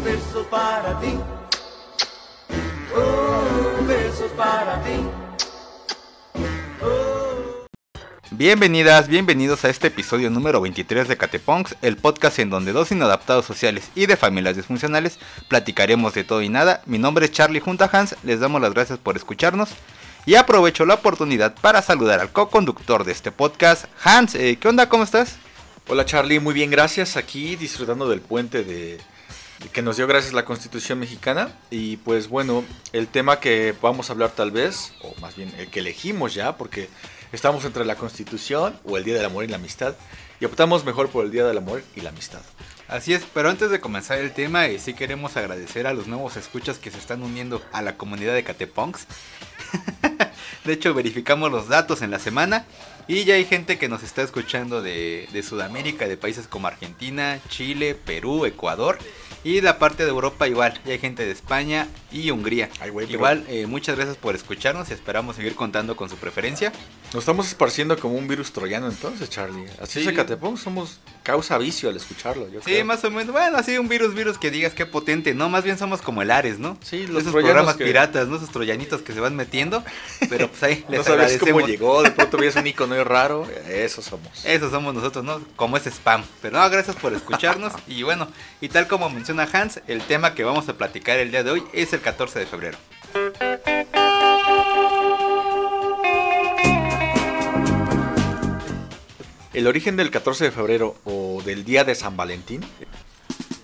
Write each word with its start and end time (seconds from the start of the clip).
Un 0.00 0.04
beso 0.06 0.46
para 0.48 0.98
ti. 0.98 1.18
Para 4.34 4.82
ti. 4.82 4.92
Bienvenidas, 8.30 9.08
bienvenidos 9.08 9.66
a 9.66 9.68
este 9.68 9.88
episodio 9.88 10.30
número 10.30 10.62
23 10.62 11.06
de 11.06 11.18
Cateponks, 11.18 11.76
el 11.82 11.98
podcast 11.98 12.38
en 12.38 12.48
donde 12.48 12.72
dos 12.72 12.90
inadaptados 12.92 13.44
sociales 13.44 13.90
y 13.94 14.06
de 14.06 14.16
familias 14.16 14.56
disfuncionales 14.56 15.18
platicaremos 15.48 16.14
de 16.14 16.24
todo 16.24 16.40
y 16.40 16.48
nada. 16.48 16.80
Mi 16.86 16.98
nombre 16.98 17.26
es 17.26 17.32
Charlie 17.32 17.60
junto 17.60 17.84
a 17.84 17.90
Hans, 17.92 18.16
les 18.22 18.40
damos 18.40 18.62
las 18.62 18.72
gracias 18.72 18.98
por 18.98 19.16
escucharnos 19.16 19.68
y 20.24 20.36
aprovecho 20.36 20.86
la 20.86 20.94
oportunidad 20.94 21.54
para 21.60 21.82
saludar 21.82 22.20
al 22.20 22.32
co-conductor 22.32 23.04
de 23.04 23.12
este 23.12 23.32
podcast, 23.32 23.84
Hans. 24.02 24.34
eh, 24.34 24.56
¿Qué 24.58 24.66
onda? 24.66 24.88
¿Cómo 24.88 25.04
estás? 25.04 25.36
Hola 25.88 26.06
Charlie, 26.06 26.40
muy 26.40 26.54
bien, 26.54 26.70
gracias. 26.70 27.18
Aquí 27.18 27.56
disfrutando 27.56 28.08
del 28.08 28.22
puente 28.22 28.64
de 28.64 28.98
que 29.68 29.82
nos 29.82 29.96
dio 29.96 30.06
gracias 30.06 30.32
la 30.32 30.44
Constitución 30.44 30.98
mexicana. 30.98 31.52
Y 31.70 31.98
pues 31.98 32.28
bueno, 32.28 32.64
el 32.92 33.08
tema 33.08 33.40
que 33.40 33.74
vamos 33.80 34.08
a 34.10 34.12
hablar 34.12 34.30
tal 34.30 34.50
vez, 34.50 34.92
o 35.02 35.14
más 35.20 35.36
bien 35.36 35.52
el 35.58 35.68
que 35.68 35.80
elegimos 35.80 36.34
ya, 36.34 36.56
porque 36.56 36.88
estamos 37.32 37.64
entre 37.64 37.84
la 37.84 37.96
Constitución 37.96 38.78
o 38.84 38.96
el 38.96 39.04
Día 39.04 39.14
del 39.14 39.24
Amor 39.24 39.44
y 39.44 39.48
la 39.48 39.56
Amistad. 39.56 39.94
Y 40.40 40.46
optamos 40.46 40.84
mejor 40.84 41.10
por 41.10 41.24
el 41.24 41.30
Día 41.30 41.46
del 41.46 41.58
Amor 41.58 41.82
y 41.94 42.00
la 42.00 42.10
Amistad. 42.10 42.40
Así 42.88 43.14
es, 43.14 43.24
pero 43.32 43.50
antes 43.50 43.70
de 43.70 43.78
comenzar 43.78 44.18
el 44.18 44.32
tema, 44.32 44.66
eh, 44.66 44.80
sí 44.80 44.94
queremos 44.94 45.36
agradecer 45.36 45.86
a 45.86 45.94
los 45.94 46.08
nuevos 46.08 46.36
escuchas 46.36 46.78
que 46.78 46.90
se 46.90 46.98
están 46.98 47.22
uniendo 47.22 47.62
a 47.72 47.82
la 47.82 47.96
comunidad 47.96 48.34
de 48.34 48.42
Catepunks. 48.42 49.06
de 50.64 50.72
hecho, 50.72 50.92
verificamos 50.92 51.52
los 51.52 51.68
datos 51.68 52.02
en 52.02 52.10
la 52.10 52.18
semana 52.18 52.66
y 53.06 53.22
ya 53.22 53.34
hay 53.34 53.44
gente 53.44 53.78
que 53.78 53.88
nos 53.88 54.02
está 54.02 54.22
escuchando 54.22 54.82
de, 54.82 55.28
de 55.32 55.42
Sudamérica, 55.44 56.08
de 56.08 56.16
países 56.16 56.48
como 56.48 56.66
Argentina, 56.66 57.38
Chile, 57.48 57.94
Perú, 57.94 58.44
Ecuador. 58.44 58.98
Y 59.42 59.62
la 59.62 59.78
parte 59.78 60.04
de 60.04 60.10
Europa 60.10 60.46
igual, 60.48 60.78
ya 60.84 60.92
hay 60.92 60.98
gente 60.98 61.24
de 61.24 61.32
España 61.32 61.88
y 62.12 62.30
Hungría. 62.30 62.68
Ay, 62.78 62.90
güey, 62.90 63.06
pero- 63.06 63.18
igual, 63.18 63.44
eh, 63.48 63.66
muchas 63.66 63.96
gracias 63.96 64.18
por 64.18 64.34
escucharnos 64.34 64.90
y 64.90 64.92
esperamos 64.92 65.36
seguir 65.36 65.54
contando 65.54 65.96
con 65.96 66.10
su 66.10 66.16
preferencia. 66.16 66.72
Nos 67.12 67.22
estamos 67.22 67.48
esparciendo 67.48 67.98
como 67.98 68.14
un 68.14 68.28
virus 68.28 68.52
troyano 68.52 68.86
entonces, 68.88 69.28
Charlie. 69.28 69.66
Así 69.82 70.00
Sí. 70.00 70.08
es 70.08 70.14
Catepón, 70.14 70.56
somos 70.56 71.00
causa 71.24 71.58
vicio 71.58 71.88
al 71.90 71.96
escucharlo. 71.96 72.48
Yo 72.48 72.60
Sí, 72.60 72.66
creo. 72.70 72.84
más 72.84 73.02
o 73.02 73.10
menos. 73.10 73.32
Bueno, 73.32 73.58
así 73.58 73.76
un 73.78 73.88
virus, 73.88 74.14
virus 74.14 74.38
que 74.38 74.52
digas 74.52 74.74
qué 74.74 74.86
potente, 74.86 75.34
¿no? 75.34 75.48
Más 75.48 75.64
bien 75.64 75.76
somos 75.76 76.02
como 76.02 76.22
el 76.22 76.30
Ares, 76.30 76.60
¿no? 76.60 76.78
Sí, 76.82 77.08
los 77.08 77.22
Esos 77.22 77.32
programas 77.32 77.74
que- 77.76 77.84
piratas, 77.84 78.28
¿no? 78.28 78.36
Esos 78.36 78.50
troyanitos 78.50 79.02
que 79.02 79.12
se 79.12 79.18
van 79.18 79.34
metiendo. 79.34 79.82
Pero 80.28 80.46
pues 80.46 80.62
ahí 80.62 80.84
les 80.88 80.98
no 80.98 81.04
sabes 81.04 81.36
cómo 81.38 81.60
llegó, 81.66 82.04
de 82.04 82.12
pronto 82.12 82.36
un 82.38 82.66
icono 82.68 83.02
raro. 83.02 83.44
Eso 83.68 84.02
somos. 84.02 84.44
Eso 84.44 84.70
somos 84.70 84.94
nosotros, 84.94 85.24
¿no? 85.24 85.40
Como 85.56 85.76
ese 85.76 85.90
spam. 85.90 86.22
Pero 86.40 86.60
no, 86.60 86.70
gracias 86.70 86.94
por 86.94 87.12
escucharnos. 87.12 87.72
y 87.88 88.04
bueno, 88.04 88.28
y 88.60 88.68
tal 88.68 88.86
como 88.86 89.10
menciona 89.10 89.48
Hans, 89.52 89.80
el 89.88 90.00
tema 90.02 90.34
que 90.36 90.44
vamos 90.44 90.68
a 90.68 90.74
platicar 90.74 91.18
el 91.18 91.32
día 91.32 91.42
de 91.42 91.50
hoy 91.50 91.64
es 91.72 91.92
el 91.92 92.00
14 92.02 92.38
de 92.38 92.46
febrero. 92.46 92.78
El 99.52 99.66
origen 99.66 99.96
del 99.96 100.10
14 100.10 100.44
de 100.44 100.50
febrero 100.50 100.96
o 101.04 101.42
del 101.44 101.64
día 101.64 101.84
de 101.84 101.94
San 101.94 102.16
Valentín 102.16 102.60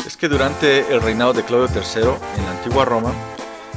es 0.07 0.17
que 0.17 0.29
durante 0.29 0.93
el 0.93 1.01
reinado 1.01 1.33
de 1.33 1.45
Claudio 1.45 1.69
III 1.75 2.03
en 2.39 2.45
la 2.45 2.51
antigua 2.53 2.85
Roma, 2.85 3.15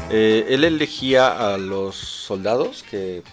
eh, 0.09 0.45
él 0.49 0.63
elegía 0.63 1.53
a 1.53 1.57
los 1.57 1.95
soldados 1.95 2.83
que 2.89 3.23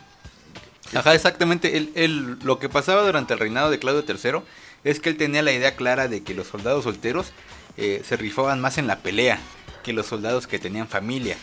Ajá, 0.95 1.17
exactamente. 1.17 1.77
Él- 1.77 1.91
él- 1.97 2.39
lo 2.45 2.61
que 2.61 2.69
pasaba 2.69 3.03
durante 3.05 3.35
el 3.35 3.41
reinado 3.41 3.71
de 3.73 3.81
Claudio 3.81 4.05
III 4.07 4.41
es 4.85 5.01
que 5.01 5.09
él 5.09 5.17
tenía 5.17 5.43
la 5.43 5.51
idea 5.53 5.75
clara 5.75 6.07
de 6.07 6.23
que 6.23 6.33
los 6.33 6.47
soldados 6.47 6.85
solteros 6.85 7.33
eh, 7.77 8.03
se 8.09 8.17
rifaban 8.17 8.61
más 8.61 8.79
en 8.79 8.87
la 8.87 9.01
pelea 9.01 9.41
que 9.83 9.93
los 9.93 10.07
soldados 10.07 10.47
que 10.47 10.61
tenían 10.61 10.87
familia. 10.87 11.37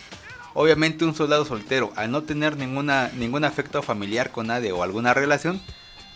Obviamente 0.54 1.04
un 1.04 1.14
soldado 1.14 1.44
soltero, 1.44 1.92
al 1.94 2.10
no 2.10 2.22
tener 2.22 2.56
ninguna, 2.56 3.10
ningún 3.14 3.44
afecto 3.44 3.82
familiar 3.82 4.30
con 4.30 4.46
nadie 4.46 4.72
o 4.72 4.82
alguna 4.82 5.12
relación, 5.12 5.60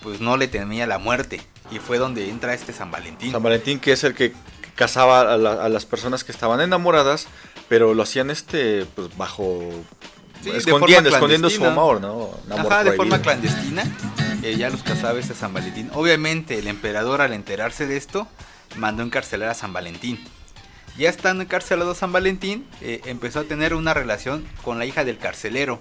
pues 0.02 0.20
no 0.20 0.36
le 0.36 0.48
temía 0.48 0.86
la 0.86 0.98
muerte. 0.98 1.40
Y 1.70 1.78
fue 1.78 1.98
donde 1.98 2.28
entra 2.30 2.54
este 2.54 2.72
San 2.72 2.90
Valentín. 2.90 3.32
San 3.32 3.42
Valentín 3.42 3.78
que 3.78 3.92
es 3.92 4.04
el 4.04 4.14
que 4.14 4.32
casaba 4.74 5.20
a, 5.32 5.36
la- 5.36 5.64
a 5.64 5.68
las 5.68 5.84
personas 5.86 6.24
que 6.24 6.32
estaban 6.32 6.60
enamoradas, 6.60 7.26
pero 7.68 7.94
lo 7.94 8.02
hacían 8.04 8.30
este 8.30 8.86
pues 8.94 9.14
bajo 9.16 9.68
Sí, 10.42 10.50
escondiendo, 10.50 11.10
escondiendo 11.10 11.50
su 11.50 11.64
amor, 11.64 12.00
¿no? 12.00 12.30
Amor 12.50 12.72
Ajá, 12.72 12.84
de 12.84 12.92
forma 12.92 13.20
clandestina. 13.20 13.84
eh, 14.42 14.54
ya 14.56 14.70
los 14.70 14.82
casaba 14.84 15.18
este 15.18 15.34
San 15.34 15.52
Valentín. 15.52 15.90
Obviamente 15.94 16.58
el 16.58 16.68
emperador 16.68 17.20
al 17.20 17.32
enterarse 17.32 17.86
de 17.86 17.96
esto 17.96 18.28
mandó 18.76 19.02
encarcelar 19.02 19.48
a 19.48 19.54
San 19.54 19.72
Valentín. 19.72 20.24
Ya 20.96 21.08
estando 21.10 21.42
encarcelado 21.42 21.94
San 21.94 22.12
Valentín, 22.12 22.66
eh, 22.80 23.00
empezó 23.06 23.40
a 23.40 23.44
tener 23.44 23.74
una 23.74 23.94
relación 23.94 24.46
con 24.64 24.78
la 24.78 24.86
hija 24.86 25.04
del 25.04 25.18
carcelero. 25.18 25.80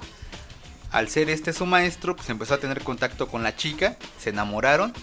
Al 0.91 1.09
ser 1.09 1.29
este 1.29 1.53
su 1.53 1.65
maestro, 1.65 2.15
pues 2.15 2.29
empezó 2.29 2.53
a 2.53 2.57
tener 2.59 2.83
contacto 2.83 3.27
con 3.27 3.43
la 3.43 3.55
chica, 3.55 3.97
se 4.19 4.29
enamoraron 4.29 4.93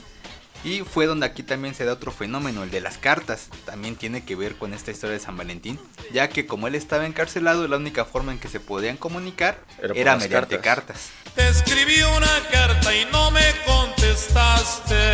y 0.64 0.80
fue 0.80 1.04
donde 1.04 1.26
aquí 1.26 1.42
también 1.42 1.74
se 1.74 1.84
da 1.84 1.92
otro 1.92 2.10
fenómeno, 2.10 2.62
el 2.62 2.70
de 2.70 2.80
las 2.80 2.96
cartas. 2.96 3.48
También 3.66 3.96
tiene 3.96 4.24
que 4.24 4.34
ver 4.34 4.56
con 4.56 4.72
esta 4.72 4.90
historia 4.90 5.12
de 5.12 5.20
San 5.20 5.36
Valentín, 5.36 5.78
ya 6.10 6.28
que 6.28 6.46
como 6.46 6.68
él 6.68 6.74
estaba 6.74 7.04
encarcelado, 7.04 7.68
la 7.68 7.76
única 7.76 8.06
forma 8.06 8.32
en 8.32 8.38
que 8.38 8.48
se 8.48 8.60
podían 8.60 8.96
comunicar 8.96 9.58
Era 9.82 9.92
era, 9.94 10.16
mediante 10.16 10.58
cartas. 10.60 11.10
cartas. 11.24 11.34
Te 11.34 11.48
escribí 11.48 12.02
una 12.16 12.48
carta 12.50 12.94
y 12.94 13.04
no 13.12 13.30
me 13.30 13.42
contestaste. 13.66 15.12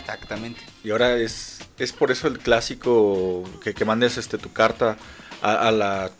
Exactamente. 0.00 0.60
Y 0.84 0.90
ahora 0.90 1.14
es, 1.16 1.60
es 1.78 1.92
por 1.92 2.10
eso 2.10 2.28
el 2.28 2.38
clásico 2.38 3.42
que, 3.62 3.72
que 3.72 3.84
mandes 3.86 4.18
este, 4.18 4.36
tu 4.36 4.52
carta 4.52 4.98
a, 5.42 5.68
a 5.68 5.70
la, 5.70 6.10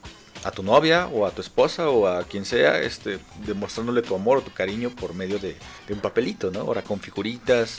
a 0.47 0.51
tu 0.53 0.63
novia 0.63 1.07
o 1.09 1.27
a 1.27 1.31
tu 1.31 1.41
esposa 1.41 1.89
o 1.89 2.07
a 2.07 2.23
quien 2.25 2.45
sea, 2.45 2.81
este, 2.81 3.19
demostrándole 3.47 4.03
tu 4.03 4.15
amor 4.15 4.39
o 4.39 4.43
tu 4.43 4.53
cariño 4.53 4.91
por 4.91 5.13
medio 5.15 5.39
de, 5.39 5.57
de 5.87 5.95
un 5.95 6.01
papelito, 6.01 6.51
¿no? 6.51 6.61
Ahora 6.61 6.83
con 6.83 7.01
figuritas. 7.01 7.79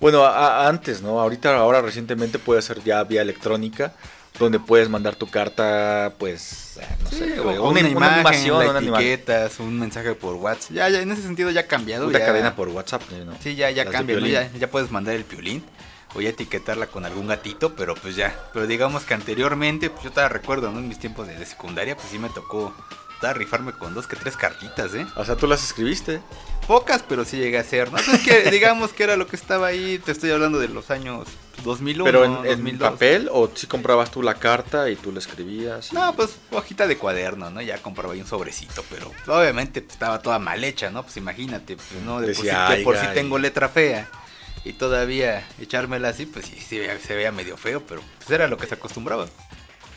Bueno, 0.00 0.24
a- 0.24 0.64
a- 0.64 0.68
antes, 0.68 1.02
¿no? 1.02 1.20
Ahorita, 1.20 1.56
ahora 1.56 1.80
recientemente 1.82 2.38
puede 2.38 2.62
ser 2.62 2.82
ya 2.84 3.02
vía 3.04 3.20
electrónica, 3.22 3.92
donde 4.38 4.60
puedes 4.60 4.88
mandar 4.88 5.16
tu 5.16 5.28
carta, 5.28 6.12
pues, 6.18 6.76
eh, 6.80 6.86
no 7.02 7.10
sé, 7.10 7.40
o- 7.40 7.68
una, 7.68 7.80
imagen, 7.80 8.14
animación, 8.14 8.58
la 8.64 8.70
una 8.70 8.78
anima- 8.78 9.00
etiquetas, 9.00 9.58
un 9.58 9.78
mensaje 9.80 10.14
por 10.14 10.36
WhatsApp. 10.36 10.70
Ya, 10.72 10.88
ya, 10.88 11.00
en 11.02 11.10
ese 11.10 11.22
sentido 11.22 11.50
ya 11.50 11.62
ha 11.62 11.66
cambiado. 11.66 12.06
una 12.06 12.18
ya- 12.20 12.26
cadena 12.26 12.54
por 12.54 12.68
WhatsApp, 12.68 13.02
¿no? 13.26 13.32
Sí, 13.42 13.56
ya, 13.56 13.70
ya 13.70 13.84
Las 13.84 13.92
cambia, 13.92 14.20
¿no? 14.20 14.26
Ya, 14.26 14.48
ya 14.56 14.70
puedes 14.70 14.90
mandar 14.92 15.14
el 15.16 15.24
piolín 15.24 15.64
o 16.14 16.20
ya 16.20 16.30
etiquetarla 16.30 16.86
con 16.88 17.04
algún 17.04 17.26
gatito, 17.28 17.74
pero 17.74 17.94
pues 17.94 18.16
ya. 18.16 18.34
Pero 18.52 18.66
digamos 18.66 19.04
que 19.04 19.14
anteriormente, 19.14 19.90
pues 19.90 20.04
yo 20.04 20.10
te 20.12 20.26
recuerdo, 20.28 20.70
¿no? 20.70 20.78
En 20.78 20.88
mis 20.88 20.98
tiempos 20.98 21.26
de, 21.26 21.36
de 21.36 21.46
secundaria, 21.46 21.96
pues 21.96 22.08
sí 22.10 22.18
me 22.18 22.28
tocó 22.30 22.74
rifarme 23.34 23.72
con 23.72 23.94
dos 23.94 24.06
que 24.06 24.16
tres 24.16 24.36
cartitas, 24.36 24.94
¿eh? 24.94 25.06
O 25.16 25.24
sea, 25.24 25.36
tú 25.36 25.46
las 25.48 25.64
escribiste. 25.64 26.20
Pocas, 26.68 27.02
pero 27.08 27.24
sí 27.24 27.36
llegué 27.36 27.58
a 27.58 27.62
hacer, 27.62 27.90
¿no? 27.90 27.98
Entonces, 27.98 28.24
que 28.24 28.50
digamos 28.50 28.92
que 28.92 29.02
era 29.02 29.16
lo 29.16 29.26
que 29.26 29.36
estaba 29.36 29.66
ahí, 29.66 29.98
te 29.98 30.12
estoy 30.12 30.30
hablando 30.30 30.58
de 30.58 30.68
los 30.68 30.90
años 30.90 31.26
2001, 31.64 32.04
Pero 32.04 32.24
en, 32.24 32.32
en 32.32 32.42
2002. 32.44 32.90
papel 32.90 33.28
o 33.32 33.50
si 33.52 33.66
comprabas 33.66 34.10
tú 34.12 34.22
la 34.22 34.34
carta 34.34 34.88
y 34.88 34.94
tú 34.96 35.10
la 35.10 35.18
escribías. 35.18 35.92
No, 35.92 36.14
pues 36.14 36.36
hojita 36.52 36.86
de 36.86 36.96
cuaderno, 36.96 37.50
¿no? 37.50 37.60
Ya 37.60 37.78
compraba 37.78 38.14
ahí 38.14 38.20
un 38.20 38.26
sobrecito, 38.26 38.84
pero 38.88 39.10
obviamente 39.26 39.80
pues, 39.82 39.94
estaba 39.94 40.20
toda 40.22 40.38
mal 40.38 40.62
hecha, 40.62 40.90
¿no? 40.90 41.02
Pues 41.02 41.16
imagínate, 41.16 41.74
pues 41.76 41.88
no, 42.04 42.20
de 42.20 42.28
por, 42.28 42.36
sí, 42.36 42.42
Decía, 42.42 42.68
de 42.70 42.84
por 42.84 42.94
"Ay, 42.96 43.00
sí 43.00 43.06
ay". 43.08 43.14
tengo 43.14 43.38
letra 43.38 43.68
fea 43.68 44.08
y 44.64 44.72
todavía 44.74 45.46
echármela 45.60 46.08
así, 46.08 46.26
pues 46.26 46.46
sí, 46.46 46.54
sí 46.56 46.60
se 46.62 46.78
veía- 46.80 46.98
se 46.98 47.14
veía 47.14 47.32
medio 47.32 47.56
feo, 47.56 47.84
pero 47.86 48.02
pues 48.18 48.30
era 48.30 48.46
lo 48.48 48.56
que 48.56 48.66
se 48.66 48.74
acostumbraba. 48.74 49.26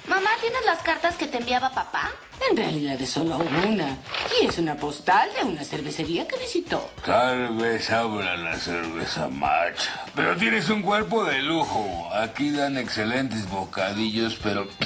Mamá, 0.07 0.31
¿tienes 0.41 0.65
las 0.65 0.79
cartas 0.81 1.15
que 1.15 1.27
te 1.27 1.37
enviaba 1.37 1.69
papá? 1.71 2.11
En 2.49 2.57
realidad 2.57 2.99
es 2.99 3.11
solo 3.11 3.37
una. 3.37 3.97
Y 4.41 4.47
es 4.47 4.57
una 4.57 4.75
postal 4.75 5.29
de 5.39 5.45
una 5.47 5.63
cervecería 5.63 6.27
que 6.27 6.37
visitó. 6.39 6.89
Tal 7.05 7.55
vez 7.55 7.91
abra 7.91 8.35
la 8.35 8.57
cerveza 8.57 9.27
match. 9.27 9.81
Pero 10.15 10.35
tienes 10.37 10.69
un 10.69 10.81
cuerpo 10.81 11.23
de 11.25 11.43
lujo. 11.43 12.09
Aquí 12.15 12.49
dan 12.49 12.77
excelentes 12.77 13.47
bocadillos, 13.49 14.37
pero... 14.41 14.67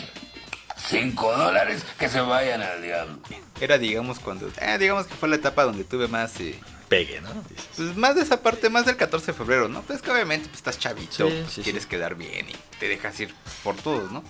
Cinco 0.78 1.36
dólares 1.36 1.84
que 1.98 2.10
se 2.10 2.20
vayan 2.22 2.62
al 2.62 2.82
diablo. 2.82 3.18
Era, 3.60 3.78
digamos, 3.78 4.20
cuando, 4.20 4.50
eh, 4.62 4.78
digamos 4.78 5.08
que 5.08 5.16
fue 5.16 5.30
la 5.30 5.38
etapa 5.38 5.64
donde 5.64 5.84
tuve 5.84 6.08
más, 6.08 6.40
eh, 6.42 6.60
Pegue, 6.96 7.22
¿no? 7.22 7.30
Dices. 7.50 7.68
pues 7.76 7.96
más 7.98 8.16
de 8.16 8.22
esa 8.22 8.42
parte, 8.42 8.70
más 8.70 8.86
del 8.86 8.96
14 8.96 9.28
de 9.28 9.34
febrero, 9.34 9.68
¿no? 9.68 9.82
Pues 9.82 10.02
que 10.02 10.12
obviamente 10.12 10.48
pues, 10.48 10.58
estás 10.60 10.80
chavito, 10.80 11.28
Sí, 11.30 11.40
pues, 11.42 11.54
sí, 11.54 11.62
quieres 11.62 11.84
sí. 11.84 11.90
quedar 11.90 12.16
bien 12.16 12.50
y 12.50 12.56
te 12.80 12.88
dejas 12.88 13.20
ir 13.20 13.34
por 13.64 13.76
todos, 13.76 14.12
¿no? 14.12 14.24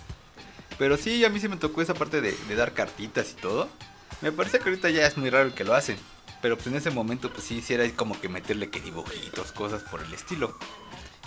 Pero 0.78 0.98
sí, 0.98 1.24
a 1.24 1.30
mí 1.30 1.40
sí 1.40 1.48
me 1.48 1.58
tocó 1.58 1.82
esa 1.82 1.94
parte 1.94 2.22
de, 2.22 2.32
de 2.48 2.56
dar 2.56 2.74
cartitas 2.74 3.32
y 3.32 3.42
todo. 3.42 3.70
Me 4.22 4.32
parece 4.32 4.60
que 4.60 4.70
ahorita 4.70 4.90
ya 4.90 5.06
es 5.06 5.16
muy 5.18 5.30
raro 5.30 5.46
el 5.48 5.54
que 5.54 5.64
lo 5.64 5.74
hacen. 5.74 5.98
Pero 6.42 6.56
pues 6.58 6.68
en 6.68 6.76
ese 6.76 6.92
momento 6.92 7.32
pues 7.32 7.46
sí, 7.46 7.62
sí 7.62 7.74
era 7.74 7.90
como 7.96 8.20
que 8.20 8.30
meterle 8.30 8.70
que 8.70 8.80
dibujitos, 8.80 9.52
cosas 9.52 9.84
por 9.84 10.02
el 10.02 10.14
estilo. 10.14 10.58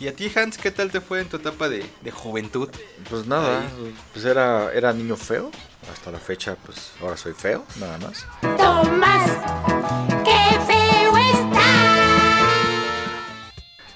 ¿Y 0.01 0.07
a 0.07 0.15
ti, 0.15 0.31
Hans, 0.37 0.59
qué 0.59 0.71
tal 0.71 0.93
te 0.93 1.01
fue 1.01 1.21
en 1.21 1.29
tu 1.29 1.39
etapa 1.39 1.69
de, 1.69 1.85
de 2.03 2.11
juventud? 2.13 2.69
Pues 3.11 3.27
nada, 3.27 3.63
Ahí. 3.63 3.95
pues 4.13 4.25
era, 4.27 4.73
era 4.73 4.93
niño 4.93 5.17
feo. 5.17 5.51
Hasta 5.93 6.13
la 6.13 6.19
fecha, 6.21 6.55
pues 6.67 6.93
ahora 7.01 7.17
soy 7.17 7.33
feo, 7.33 7.65
nada 7.81 7.99
más. 7.99 8.25
Tomás, 8.43 9.31
qué 10.25 10.48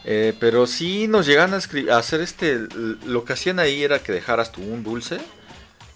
Eh, 0.04 0.34
pero 0.40 0.66
sí 0.66 1.06
nos 1.08 1.26
llegan 1.26 1.54
a, 1.54 1.58
a 1.58 1.99
hacer 1.99 2.20
este. 2.20 2.58
Lo 3.06 3.25
que 3.25 3.34
hacían 3.34 3.58
ahí 3.60 3.82
era 3.84 4.00
que 4.00 4.12
dejaras 4.12 4.50
tú 4.52 4.60
un 4.62 4.82
dulce 4.82 5.19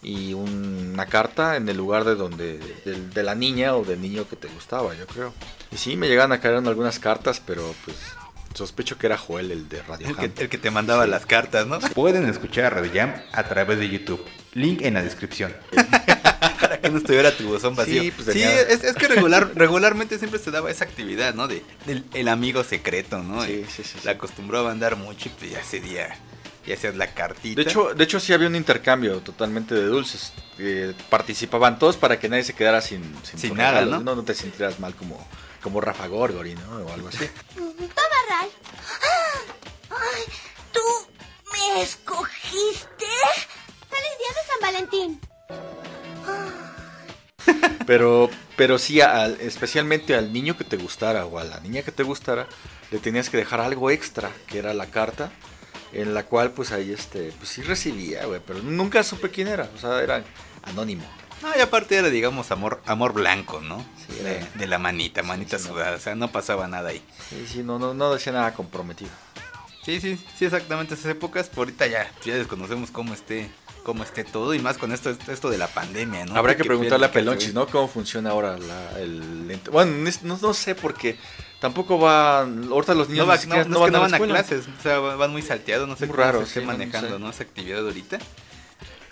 y 0.03 0.33
un- 0.35 0.91
una 0.95 1.07
carta 1.07 1.57
en 1.57 1.69
el 1.69 1.77
lugar 1.77 2.05
de 2.05 2.15
donde. 2.15 2.59
del- 2.85 3.11
de 3.13 3.23
la 3.23 3.35
niña 3.35 3.75
o 3.75 3.85
del 3.85 4.01
niño 4.01 4.29
que 4.29 4.37
te 4.37 4.47
gustaba, 4.49 4.95
yo 4.95 5.07
creo. 5.07 5.35
Y 5.73 5.77
sí, 5.77 5.97
me 5.97 6.07
llegan 6.09 6.31
a 6.33 6.41
caer 6.41 6.55
en 6.57 6.69
algunas 6.69 6.99
cartas, 6.99 7.43
pero 7.45 7.75
pues. 7.85 7.97
Sospecho 8.55 8.97
que 8.97 9.07
era 9.07 9.19
Joel 9.19 9.51
el 9.51 9.69
de 9.69 9.83
Radio 9.83 10.09
El 10.09 10.17
que, 10.17 10.43
el 10.45 10.49
que 10.49 10.57
te 10.57 10.71
mandaba 10.71 11.07
las 11.07 11.27
cartas, 11.27 11.67
¿no? 11.67 11.79
Pueden 11.79 12.27
escuchar 12.27 12.65
a 12.65 12.71
Radio 12.71 12.91
Jam 12.95 13.13
a 13.33 13.43
través 13.43 13.79
de 13.79 13.87
YouTube. 13.91 14.25
Link 14.55 14.81
en 14.81 14.95
la 14.95 15.03
descripción. 15.03 15.55
Para 16.77 16.81
que 16.83 16.91
no 16.91 16.99
estuviera 16.99 17.37
tu 17.37 17.45
buzón 17.49 17.75
vacío. 17.75 18.03
Sí, 18.03 18.09
Sí, 18.11 18.13
pues 18.13 18.27
tenía- 18.29 18.61
es, 18.63 18.85
es 18.85 18.95
que 18.97 19.09
regular, 19.09 19.51
regularmente 19.55 20.19
siempre 20.19 20.39
se 20.39 20.51
daba 20.51 20.71
esa 20.71 20.85
actividad, 20.85 21.35
¿no? 21.35 21.49
De, 21.49 21.63
del 21.87 22.05
el 22.15 22.29
amigo 22.29 22.63
secreto, 22.65 23.23
¿no? 23.23 23.45
Sí, 23.45 23.53
Y 23.53 23.71
sí, 23.71 23.83
sí, 23.83 23.99
sí. 23.99 23.99
La 24.05 24.13
acostumbraba 24.13 24.69
a 24.69 24.73
andar 24.73 24.97
mucho 24.97 25.29
y 25.29 25.33
pues 25.33 25.51
ya 25.51 25.61
ese 25.61 25.81
día 25.81 26.17
ya 26.67 26.75
hacías 26.75 26.97
la 26.97 27.15
cartita. 27.15 27.63
De 27.63 27.69
hecho, 27.69 27.95
de 27.95 28.03
hecho 28.05 28.19
sí 28.19 28.33
había 28.33 28.49
un 28.49 28.57
intercambio 28.57 29.21
totalmente 29.21 29.75
de 29.75 29.85
dulces. 29.87 30.33
Eh, 30.59 30.95
participaban 31.11 31.79
todos 31.79 31.97
para 31.97 32.19
que 32.19 32.29
nadie 32.29 32.43
se 32.43 32.55
quedara 32.55 32.81
sin, 32.81 33.03
Sin 33.23 33.55
nada, 33.55 33.81
regalo. 33.83 34.01
¿no? 34.01 34.17
No, 34.17 34.23
te 34.25 34.35
sintieras 34.35 34.81
mal 34.81 34.95
como, 34.97 35.25
como 35.63 35.81
Rafa 35.81 36.07
Gorgori, 36.09 36.55
¿no? 36.57 36.79
O 36.87 36.93
algo 36.93 37.09
así. 37.09 37.29
Toma, 37.55 38.19
Ral. 38.29 38.49
Ay, 39.91 40.23
¿tú 40.73 40.81
me 41.53 41.83
escogiste? 41.83 43.07
¡Feliz 43.89 44.15
día 44.19 44.33
de 44.35 44.49
San 44.49 44.61
Valentín! 44.61 45.21
Pero, 47.87 48.29
pero 48.57 48.79
sí, 48.79 49.01
al- 49.01 49.41
especialmente 49.41 50.15
al 50.17 50.33
niño 50.33 50.57
que 50.57 50.65
te 50.65 50.77
gustara 50.77 51.25
o 51.27 51.39
a 51.39 51.45
la 51.45 51.61
niña 51.61 51.83
que 51.83 51.93
te 51.93 52.03
gustara, 52.03 52.49
le 52.91 52.99
tenías 52.99 53.31
que 53.31 53.37
dejar 53.37 53.61
algo 53.61 53.91
extra, 53.91 54.31
que 54.49 54.59
era 54.59 54.75
la 54.75 54.87
carta, 54.87 55.31
en 55.93 56.13
la 56.15 56.25
cual 56.25 56.51
pues 56.51 56.73
ahí 56.73 56.91
este, 56.93 57.33
pues 57.39 57.49
sí 57.51 57.63
recibía, 57.63 58.25
güey, 58.27 58.41
pero 58.45 58.61
nunca 58.63 59.03
supe 59.05 59.31
quién 59.31 59.47
era, 59.49 59.71
o 59.77 59.79
sea, 59.79 60.01
era 60.03 60.25
anónimo. 60.65 61.05
No, 61.43 61.57
y 61.57 61.61
aparte 61.61 61.97
era, 61.97 62.09
digamos, 62.09 62.51
amor 62.51 62.83
amor 62.87 63.13
blanco, 63.13 63.61
¿no? 63.61 63.85
Sí, 64.09 64.21
de, 64.59 64.67
la 64.67 64.79
manita, 64.79 65.23
manita 65.23 65.59
sí, 65.59 65.69
no. 65.69 65.75
sudada. 65.75 65.97
O 65.97 66.01
sea, 66.01 66.15
no 66.15 66.33
pasaba 66.33 66.67
nada 66.67 66.89
ahí. 66.89 67.03
Sí, 67.29 67.47
sí, 67.47 67.63
no, 67.63 67.79
no, 67.79 67.95
no 67.95 68.13
decía 68.15 68.33
nada 68.33 68.55
comprometido. 68.55 69.11
Sí, 69.85 70.01
sí, 70.01 70.19
sí, 70.37 70.47
exactamente 70.47 70.95
esas 70.95 71.07
épocas. 71.13 71.49
Por 71.49 71.69
ahorita 71.69 71.87
ya, 71.87 72.11
ya 72.25 72.35
desconocemos 72.35 72.91
cómo 72.91 73.13
esté, 73.15 73.51
cómo 73.87 74.03
esté 74.03 74.25
todo. 74.25 74.53
Y 74.53 74.59
más 74.59 74.79
con 74.79 74.91
esto, 74.91 75.17
esto 75.29 75.49
de 75.49 75.59
la 75.59 75.69
pandemia, 75.69 76.27
¿no? 76.27 76.35
Habrá 76.35 76.57
que 76.57 76.65
preguntarle 76.65 77.07
a 77.07 77.13
Pelonchis, 77.13 77.55
¿no? 77.55 77.69
¿Cómo 77.69 77.87
funciona 77.87 78.31
ahora 78.31 78.59
la- 78.59 78.99
el... 78.99 79.61
Bueno, 79.71 80.11
no, 80.25 80.39
no 80.43 80.53
sé 80.55 80.75
porque 80.75 81.17
tampoco 81.61 81.97
va... 81.97 82.41
Ahorita 82.41 82.95
los 82.95 83.09
niños 83.09 83.27
No, 83.27 83.31
va- 83.31 83.37
ni 83.37 83.43
siquiera 83.43 83.63
no, 83.63 83.71
no 83.71 83.77
es 83.79 83.85
que 83.85 83.91
no 83.93 83.99
la 83.99 84.03
van 84.09 84.15
a 84.15 84.19
clases, 84.19 84.65
o 84.67 84.83
sea, 84.83 84.99
van 84.99 85.31
muy 85.31 85.41
salteados, 85.43 85.89
no 85.89 85.95
sé 85.95 86.07
Muy 86.07 86.17
cómo 86.17 86.27
raro, 86.27 86.39
se 86.41 86.45
esté 86.47 86.61
sí, 86.61 86.67
no, 86.67 86.73
no 86.73 86.79
manejando, 86.79 87.15
sé. 87.15 87.19
¿no? 87.21 87.31
Esa 87.31 87.43
actividad 87.45 87.79
ahorita. 87.85 88.19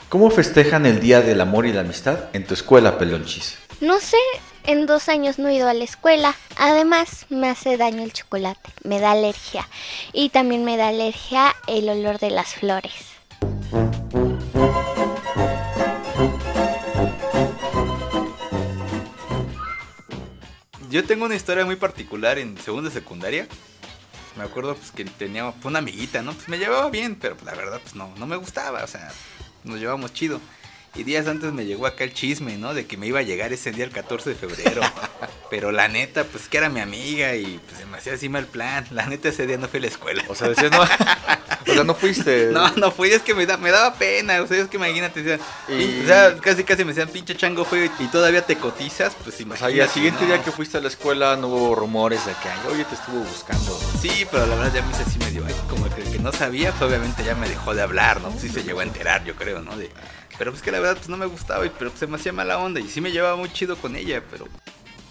¿Cómo 0.08 0.28
festejan 0.30 0.86
el 0.86 0.98
Día 0.98 1.20
del 1.22 1.40
Amor 1.40 1.66
y 1.66 1.72
la 1.72 1.82
Amistad 1.82 2.30
en 2.32 2.44
tu 2.44 2.54
escuela, 2.54 2.98
Pelonchis? 2.98 3.56
No 3.80 4.00
sé, 4.00 4.16
en 4.64 4.86
dos 4.86 5.08
años 5.08 5.38
no 5.38 5.48
he 5.48 5.54
ido 5.54 5.68
a 5.68 5.74
la 5.74 5.84
escuela. 5.84 6.34
Además, 6.56 7.26
me 7.30 7.48
hace 7.48 7.76
daño 7.76 8.02
el 8.02 8.12
chocolate, 8.12 8.70
me 8.82 8.98
da 8.98 9.12
alergia. 9.12 9.68
Y 10.12 10.30
también 10.30 10.64
me 10.64 10.76
da 10.76 10.88
alergia 10.88 11.54
el 11.68 11.88
olor 11.88 12.18
de 12.18 12.30
las 12.30 12.54
flores. 12.54 12.92
Yo 20.94 21.02
tengo 21.02 21.24
una 21.24 21.34
historia 21.34 21.64
muy 21.64 21.74
particular 21.74 22.38
en 22.38 22.56
segunda 22.56 22.88
secundaria. 22.88 23.48
Me 24.36 24.44
acuerdo 24.44 24.76
pues 24.76 24.92
que 24.92 25.04
tenía 25.04 25.52
una 25.64 25.80
amiguita, 25.80 26.22
¿no? 26.22 26.32
Pues 26.32 26.48
me 26.48 26.56
llevaba 26.56 26.88
bien, 26.88 27.16
pero 27.16 27.34
pues, 27.34 27.46
la 27.46 27.60
verdad 27.60 27.80
pues 27.82 27.96
no, 27.96 28.14
no 28.16 28.28
me 28.28 28.36
gustaba, 28.36 28.84
o 28.84 28.86
sea, 28.86 29.10
nos 29.64 29.80
llevamos 29.80 30.14
chido. 30.14 30.40
Y 30.94 31.02
días 31.02 31.26
antes 31.26 31.52
me 31.52 31.64
llegó 31.66 31.88
acá 31.88 32.04
el 32.04 32.14
chisme, 32.14 32.58
¿no? 32.58 32.74
De 32.74 32.86
que 32.86 32.96
me 32.96 33.08
iba 33.08 33.18
a 33.18 33.22
llegar 33.22 33.52
ese 33.52 33.72
día 33.72 33.84
el 33.84 33.90
14 33.90 34.30
de 34.30 34.36
febrero. 34.36 34.82
pero 35.50 35.72
la 35.72 35.88
neta, 35.88 36.22
pues 36.22 36.46
que 36.46 36.58
era 36.58 36.68
mi 36.68 36.78
amiga 36.78 37.34
y 37.34 37.58
pues 37.58 37.78
se 37.78 37.86
me 37.86 37.98
hacía 37.98 38.14
así 38.14 38.28
mal 38.28 38.46
plan. 38.46 38.86
La 38.92 39.08
neta 39.08 39.30
ese 39.30 39.48
día 39.48 39.58
no 39.58 39.66
fui 39.66 39.78
a 39.78 39.80
la 39.80 39.88
escuela. 39.88 40.24
O 40.28 40.36
sea, 40.36 40.48
decías, 40.48 40.70
no, 40.70 40.78
o 41.66 41.72
sea, 41.74 41.84
no 41.84 41.94
fuiste. 41.94 42.48
No, 42.52 42.70
no 42.76 42.90
fui, 42.90 43.10
es 43.10 43.22
que 43.22 43.34
me, 43.34 43.46
da, 43.46 43.56
me 43.56 43.70
daba 43.70 43.94
pena, 43.94 44.40
o 44.42 44.46
sea, 44.46 44.58
es 44.58 44.68
que 44.68 44.76
imagínate, 44.76 45.22
decían, 45.22 45.40
Y- 45.68 45.72
"Pin- 45.72 46.04
o 46.04 46.06
sea, 46.06 46.36
casi 46.38 46.64
casi 46.64 46.84
me 46.84 46.92
decían, 46.92 47.08
pinche 47.08 47.36
chango 47.36 47.64
feo, 47.64 47.90
y, 47.98 48.06
todavía 48.08 48.44
te 48.44 48.56
cotizas, 48.56 49.14
pues 49.22 49.34
O 49.34 49.38
sea, 49.38 49.46
imagínate. 49.46 49.76
y 49.76 49.80
al 49.80 49.88
siguiente 49.88 50.20
¿no? 50.22 50.26
día 50.28 50.42
que 50.42 50.52
fuiste 50.52 50.78
a 50.78 50.80
la 50.80 50.88
escuela 50.88 51.36
no 51.36 51.48
hubo 51.48 51.74
rumores 51.74 52.24
de 52.26 52.32
que, 52.32 52.48
ay, 52.48 52.58
oye, 52.72 52.84
te 52.84 52.94
estuvo 52.94 53.18
buscando. 53.20 53.78
Sí, 54.00 54.26
pero 54.30 54.46
la 54.46 54.54
verdad 54.56 54.72
ya 54.74 54.82
me 54.82 54.90
hice 54.92 55.02
así 55.02 55.18
medio, 55.18 55.44
ay, 55.46 55.54
como 55.68 55.88
que, 55.94 56.02
que 56.02 56.18
no 56.18 56.32
sabía, 56.32 56.70
pues 56.72 56.82
obviamente 56.82 57.24
ya 57.24 57.34
me 57.34 57.48
dejó 57.48 57.74
de 57.74 57.82
hablar, 57.82 58.20
¿no? 58.20 58.28
Pues 58.30 58.42
sí 58.42 58.48
se 58.48 58.62
llegó 58.62 58.80
a 58.80 58.84
enterar, 58.84 59.24
yo 59.24 59.34
creo, 59.36 59.60
¿no? 59.62 59.76
De, 59.76 59.90
pero 60.38 60.50
pues 60.50 60.62
que 60.62 60.72
la 60.72 60.80
verdad 60.80 60.96
pues 60.96 61.08
no 61.08 61.16
me 61.16 61.26
gustaba, 61.26 61.64
y, 61.64 61.70
pero 61.70 61.90
pues, 61.90 62.00
se 62.00 62.06
me 62.06 62.16
hacía 62.16 62.32
mala 62.32 62.58
onda, 62.58 62.80
y 62.80 62.88
sí 62.88 63.00
me 63.00 63.10
llevaba 63.12 63.36
muy 63.36 63.52
chido 63.52 63.76
con 63.76 63.94
ella, 63.96 64.22
pero... 64.30 64.46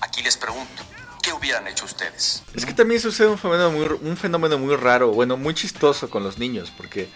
Aquí 0.02 0.22
les 0.22 0.36
pregunto, 0.38 0.84
¿qué 1.24 1.34
hubieran 1.34 1.68
hecho 1.68 1.86
ustedes? 1.86 2.44
Es 2.54 2.66
que 2.66 2.74
también 2.74 3.02
sucede 3.02 3.28
un 3.30 3.40
fenómeno 3.40 3.72
muy, 3.72 4.10
un 4.12 4.18
fenómeno 4.18 4.60
muy 4.60 4.76
raro, 4.76 5.12
bueno, 5.12 5.38
muy 5.38 5.56
chistoso 5.56 6.10
con 6.10 6.24
los 6.24 6.38
niños, 6.38 6.72
porque 6.76 7.08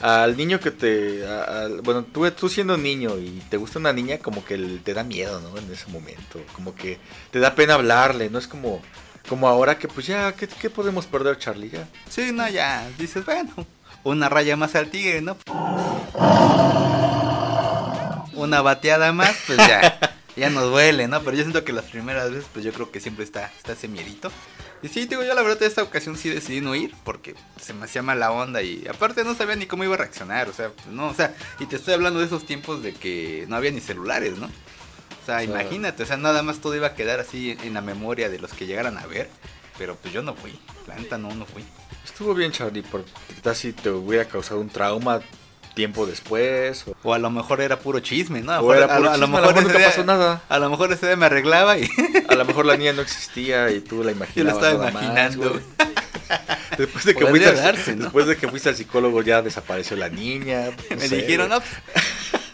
al 0.00 0.36
niño 0.36 0.60
que 0.60 0.70
te... 0.72 1.24
a- 1.26 1.68
bueno, 1.82 2.04
tú, 2.04 2.28
tú 2.32 2.48
siendo 2.48 2.76
niño 2.76 3.16
y 3.18 3.40
te 3.48 3.56
gusta 3.56 3.78
una 3.78 3.92
niña, 3.92 4.18
como 4.18 4.44
que 4.44 4.58
te 4.84 4.92
da 4.92 5.04
miedo, 5.04 5.40
¿no? 5.40 5.56
En 5.56 5.72
ese 5.72 5.86
momento, 5.88 6.40
como 6.54 6.74
que 6.74 6.98
te 7.30 7.38
da 7.38 7.54
pena 7.54 7.74
hablarle, 7.74 8.28
no 8.28 8.38
es 8.38 8.46
como... 8.48 8.82
Como 9.28 9.46
ahora 9.46 9.78
que 9.78 9.86
pues 9.86 10.08
ya, 10.08 10.32
¿qué, 10.32 10.48
qué 10.48 10.68
podemos 10.68 11.06
perder, 11.06 11.38
Charlie? 11.38 11.70
Ya. 11.70 11.88
Sí, 12.10 12.32
no, 12.32 12.48
ya, 12.48 12.90
dices, 12.98 13.24
bueno, 13.24 13.50
una 14.02 14.28
raya 14.28 14.56
más 14.56 14.74
al 14.74 14.90
tigre, 14.90 15.20
¿no? 15.22 15.36
Una 18.34 18.62
bateada 18.62 19.12
más, 19.12 19.36
pues 19.46 19.58
ya, 19.58 19.98
ya 20.36 20.50
nos 20.50 20.64
duele, 20.70 21.08
¿no? 21.08 21.20
Pero 21.22 21.36
yo 21.36 21.42
siento 21.42 21.64
que 21.64 21.72
las 21.72 21.84
primeras 21.86 22.30
veces, 22.30 22.46
pues 22.52 22.64
yo 22.64 22.72
creo 22.72 22.90
que 22.90 23.00
siempre 23.00 23.24
está, 23.24 23.46
está 23.56 23.72
ese 23.72 23.88
miedito. 23.88 24.30
Y 24.82 24.88
sí, 24.88 25.06
digo, 25.06 25.22
yo 25.22 25.34
la 25.34 25.42
verdad, 25.42 25.62
esta 25.62 25.82
ocasión 25.82 26.16
sí 26.16 26.28
decidí 26.28 26.60
no 26.60 26.74
ir, 26.74 26.92
porque 27.04 27.34
se 27.60 27.72
me 27.72 27.84
hacía 27.84 28.02
mala 28.02 28.32
onda 28.32 28.62
y 28.62 28.84
aparte 28.88 29.22
no 29.24 29.34
sabía 29.36 29.54
ni 29.54 29.66
cómo 29.66 29.84
iba 29.84 29.94
a 29.94 29.98
reaccionar, 29.98 30.48
o 30.48 30.52
sea, 30.52 30.70
pues, 30.70 30.88
no, 30.88 31.06
o 31.08 31.14
sea, 31.14 31.36
y 31.60 31.66
te 31.66 31.76
estoy 31.76 31.94
hablando 31.94 32.18
de 32.18 32.26
esos 32.26 32.44
tiempos 32.46 32.82
de 32.82 32.92
que 32.92 33.44
no 33.48 33.54
había 33.56 33.70
ni 33.70 33.80
celulares, 33.80 34.38
¿no? 34.38 34.46
O 34.46 35.24
sea, 35.26 35.36
sea- 35.38 35.44
imagínate, 35.44 36.02
o 36.02 36.06
sea, 36.06 36.16
nada 36.16 36.42
más 36.42 36.58
todo 36.58 36.74
iba 36.74 36.88
a 36.88 36.94
quedar 36.94 37.20
así 37.20 37.56
en 37.62 37.74
la 37.74 37.80
memoria 37.80 38.28
de 38.28 38.40
los 38.40 38.52
que 38.54 38.66
llegaran 38.66 38.98
a 38.98 39.06
ver, 39.06 39.30
pero 39.78 39.94
pues 39.94 40.12
yo 40.12 40.22
no 40.22 40.34
fui, 40.34 40.58
la 40.88 40.96
neta 40.96 41.16
no, 41.16 41.32
no 41.32 41.46
fui. 41.46 41.62
Estuvo 42.04 42.34
bien, 42.34 42.50
Charlie, 42.50 42.82
porque 42.82 43.08
quizás 43.36 43.58
si 43.58 43.72
te 43.72 43.88
hubiera 43.90 44.24
causado 44.24 44.60
un 44.60 44.68
trauma 44.68 45.20
tiempo 45.74 46.06
después. 46.06 46.84
O... 46.86 46.94
O 47.02 47.14
a 47.14 47.18
lo 47.18 47.30
mejor 47.30 47.60
era 47.60 47.78
puro 47.78 48.00
chisme, 48.00 48.40
¿no? 48.42 48.52
A, 48.52 48.60
O 48.60 48.68
lo 48.68 48.74
era 48.74 48.86
mejor- 48.86 48.98
puro 48.98 49.10
a- 49.10 49.14
a 49.14 49.16
lo 49.16 49.24
chisme, 49.26 49.38
a 49.38 49.40
lo 49.40 49.46
mejor 49.48 49.62
nunca 49.64 49.78
día- 49.78 49.86
pasó 49.88 50.04
nada. 50.04 50.42
A 50.48 50.58
lo 50.58 50.70
mejor 50.70 50.92
ese 50.92 51.06
día 51.06 51.16
me 51.16 51.26
arreglaba 51.26 51.78
y 51.78 51.88
A 52.28 52.34
lo 52.34 52.44
mejor 52.44 52.66
la 52.66 52.76
niña 52.76 52.92
no 52.92 53.02
existía 53.02 53.70
y 53.70 53.80
tú 53.80 54.02
la 54.04 54.10
yo 54.12 54.16
imaginabas. 54.16 54.60
lo 54.62 54.66
estaba 54.68 54.90
nada 54.90 54.92
más, 54.92 55.02
imaginando. 55.34 55.60
Después 56.78 57.04
de, 57.04 57.14
que 57.14 57.26
fuiste, 57.26 57.48
al- 57.50 57.56
darse, 57.56 57.94
¿no? 57.94 58.04
después 58.04 58.26
de 58.26 58.36
que 58.38 58.48
fuiste 58.48 58.70
al 58.70 58.76
psicólogo 58.76 59.20
ya 59.22 59.42
desapareció 59.42 59.94
la 59.96 60.08
niña. 60.08 60.70
no 60.90 60.96
me 60.96 61.06
sé, 61.06 61.16
dijeron, 61.16 61.50
no, 61.50 61.60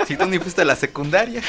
si 0.09 0.17
tú 0.17 0.27
ni 0.27 0.41
fuiste 0.41 0.63
a 0.63 0.65
la 0.65 0.75
secundaria. 0.75 1.41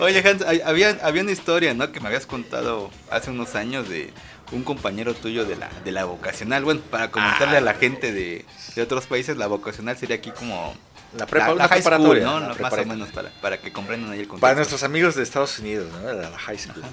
Oye, 0.00 0.26
Hans, 0.26 0.42
había, 0.64 0.98
había 1.02 1.22
una 1.22 1.30
historia, 1.30 1.74
¿no? 1.74 1.92
Que 1.92 2.00
me 2.00 2.08
habías 2.08 2.26
contado 2.26 2.90
hace 3.10 3.30
unos 3.30 3.54
años 3.54 3.88
de 3.88 4.10
un 4.52 4.64
compañero 4.64 5.14
tuyo 5.14 5.44
de 5.44 5.56
la, 5.56 5.68
de 5.84 5.92
la 5.92 6.04
vocacional. 6.04 6.64
Bueno, 6.64 6.80
para 6.90 7.10
comentarle 7.10 7.56
a 7.56 7.60
la 7.60 7.74
gente 7.74 8.12
de, 8.12 8.44
de 8.74 8.82
otros 8.82 9.06
países, 9.06 9.36
la 9.36 9.46
vocacional 9.46 9.96
sería 9.96 10.16
aquí 10.16 10.30
como... 10.30 10.74
La 11.16 11.26
prepa- 11.26 11.56
la, 11.56 11.66
high 11.68 11.82
school, 11.82 12.22
¿no? 12.22 12.38
la 12.40 12.54
Más 12.54 12.72
o 12.72 12.84
menos, 12.84 13.08
para, 13.10 13.30
para 13.40 13.60
que 13.60 13.72
comprendan 13.72 14.12
ahí 14.12 14.20
el 14.20 14.28
contexto. 14.28 14.40
Para 14.42 14.54
nuestros 14.54 14.82
amigos 14.84 15.16
de 15.16 15.24
Estados 15.24 15.58
Unidos, 15.58 15.90
¿no? 15.92 16.12
La, 16.12 16.30
high 16.38 16.58
school. 16.58 16.84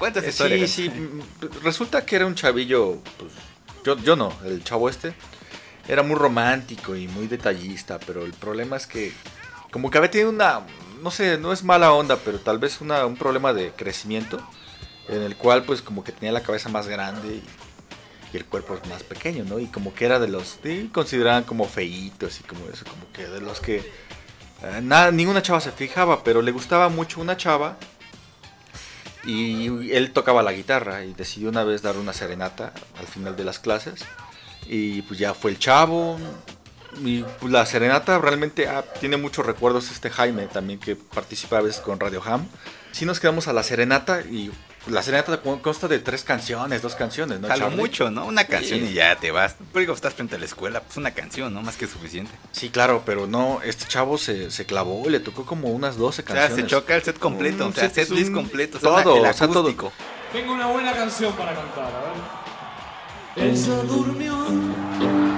Eh, 0.00 0.28
historia. 0.28 0.66
sí, 0.66 0.84
sí. 0.84 0.90
mm, 0.90 1.20
Resulta 1.62 2.04
que 2.04 2.16
era 2.16 2.26
un 2.26 2.34
chavillo. 2.34 2.98
Pues, 3.18 3.32
yo, 3.84 3.96
yo 3.98 4.16
no, 4.16 4.32
el 4.44 4.62
chavo 4.64 4.88
este. 4.88 5.12
Era 5.86 6.02
muy 6.02 6.16
romántico 6.16 6.94
y 6.96 7.08
muy 7.08 7.26
detallista, 7.28 7.98
pero 7.98 8.24
el 8.24 8.32
problema 8.32 8.76
es 8.76 8.86
que. 8.86 9.12
Como 9.70 9.90
que 9.90 9.98
había 9.98 10.10
tenido 10.10 10.30
una. 10.30 10.62
No 11.02 11.10
sé, 11.12 11.38
no 11.38 11.52
es 11.52 11.62
mala 11.62 11.92
onda, 11.92 12.16
pero 12.16 12.40
tal 12.40 12.58
vez 12.58 12.80
una, 12.80 13.06
un 13.06 13.16
problema 13.16 13.52
de 13.52 13.70
crecimiento. 13.72 14.40
En 15.08 15.22
el 15.22 15.36
cual, 15.36 15.64
pues, 15.64 15.82
como 15.82 16.04
que 16.04 16.12
tenía 16.12 16.32
la 16.32 16.42
cabeza 16.42 16.68
más 16.68 16.86
grande 16.86 17.36
y, 17.36 17.42
el 18.36 18.44
cuerpo 18.44 18.78
más 18.90 19.02
pequeño, 19.02 19.44
¿no? 19.44 19.58
Y 19.58 19.66
como 19.66 19.94
que 19.94 20.04
era 20.04 20.18
de 20.18 20.28
los. 20.28 20.58
Sí, 20.62 20.90
consideraban 20.92 21.44
como 21.44 21.64
feitos 21.64 22.40
y 22.40 22.42
como 22.42 22.68
eso, 22.68 22.84
como 22.84 23.10
que 23.12 23.26
de 23.26 23.40
los 23.40 23.60
que. 23.60 23.78
eh, 23.78 24.80
nada, 24.82 25.10
ninguna 25.10 25.40
chava 25.40 25.60
se 25.60 25.72
fijaba, 25.72 26.22
pero 26.22 26.42
le 26.42 26.52
gustaba 26.52 26.90
mucho 26.90 27.20
una 27.22 27.38
chava 27.38 27.78
y 29.28 29.92
él 29.92 30.12
tocaba 30.12 30.42
la 30.42 30.52
guitarra 30.52 31.04
y 31.04 31.12
decidió 31.12 31.50
una 31.50 31.62
vez 31.62 31.82
dar 31.82 31.96
una 31.96 32.14
serenata 32.14 32.72
al 32.98 33.06
final 33.06 33.36
de 33.36 33.44
las 33.44 33.58
clases. 33.58 34.04
Y 34.66 35.02
pues 35.02 35.18
ya 35.18 35.34
fue 35.34 35.50
el 35.50 35.58
chavo. 35.58 36.18
Y 37.04 37.22
pues, 37.22 37.52
la 37.52 37.66
serenata 37.66 38.18
realmente 38.18 38.68
ah, 38.68 38.84
tiene 39.00 39.18
muchos 39.18 39.44
recuerdos 39.44 39.90
este 39.90 40.08
Jaime 40.08 40.46
también 40.46 40.78
que 40.78 40.96
participa 40.96 41.58
a 41.58 41.62
veces 41.62 41.80
con 41.80 42.00
Radio 42.00 42.22
Ham. 42.24 42.48
Sí 42.92 43.04
nos 43.04 43.20
quedamos 43.20 43.48
a 43.48 43.52
la 43.52 43.62
serenata 43.62 44.22
y 44.22 44.50
La 44.86 45.02
serenata 45.02 45.42
con- 45.42 45.58
consta 45.58 45.86
de 45.88 45.98
tres 45.98 46.22
canciones, 46.24 46.80
dos 46.80 46.94
canciones, 46.94 47.40
¿no? 47.40 47.48
A 47.48 47.56
lo 47.56 47.64
Charlie? 47.64 47.76
mucho, 47.76 48.10
¿no? 48.10 48.24
Una 48.24 48.44
canción 48.44 48.80
Sí. 48.80 48.86
y 48.86 48.92
ya 48.94 49.16
te 49.16 49.30
vas. 49.30 49.56
Pero 49.72 49.80
digo, 49.80 49.92
estás 49.92 50.14
frente 50.14 50.36
a 50.36 50.38
la 50.38 50.46
escuela, 50.46 50.80
pues 50.80 50.96
una 50.96 51.10
canción, 51.10 51.52
¿no? 51.52 51.60
Más 51.62 51.76
que 51.76 51.86
suficiente. 51.86 52.30
Sí, 52.52 52.70
claro, 52.70 53.02
pero 53.04 53.26
no, 53.26 53.60
este 53.64 53.84
chavo 53.86 54.16
se, 54.16 54.50
se 54.50 54.64
clavó 54.64 55.02
y 55.06 55.10
le 55.10 55.20
tocó 55.20 55.44
como 55.44 55.68
unas 55.68 55.96
12 55.98 56.22
O 56.22 56.24
sea, 56.24 56.34
canciones. 56.34 56.64
se 56.64 56.70
choca 56.70 56.94
el 56.94 57.02
set 57.02 57.18
completo, 57.18 57.66
Un 57.66 57.72
o 57.72 57.74
sea, 57.74 57.90
set- 57.90 58.06
set 58.06 58.10
list 58.16 58.32
completo, 58.32 58.78
o 58.78 58.80
sea, 58.80 59.02
todo, 59.02 59.16
el 59.16 59.30
o 59.30 59.32
sea, 59.34 59.48
todo. 59.48 59.92
Tengo 60.32 60.52
una 60.54 60.66
buena 60.68 60.92
canción 60.94 61.32
para 61.34 61.54
cantar, 61.54 61.84
a 61.84 63.42
ver. 63.42 63.50
Ella 63.50 63.74
durmió. 63.82 65.37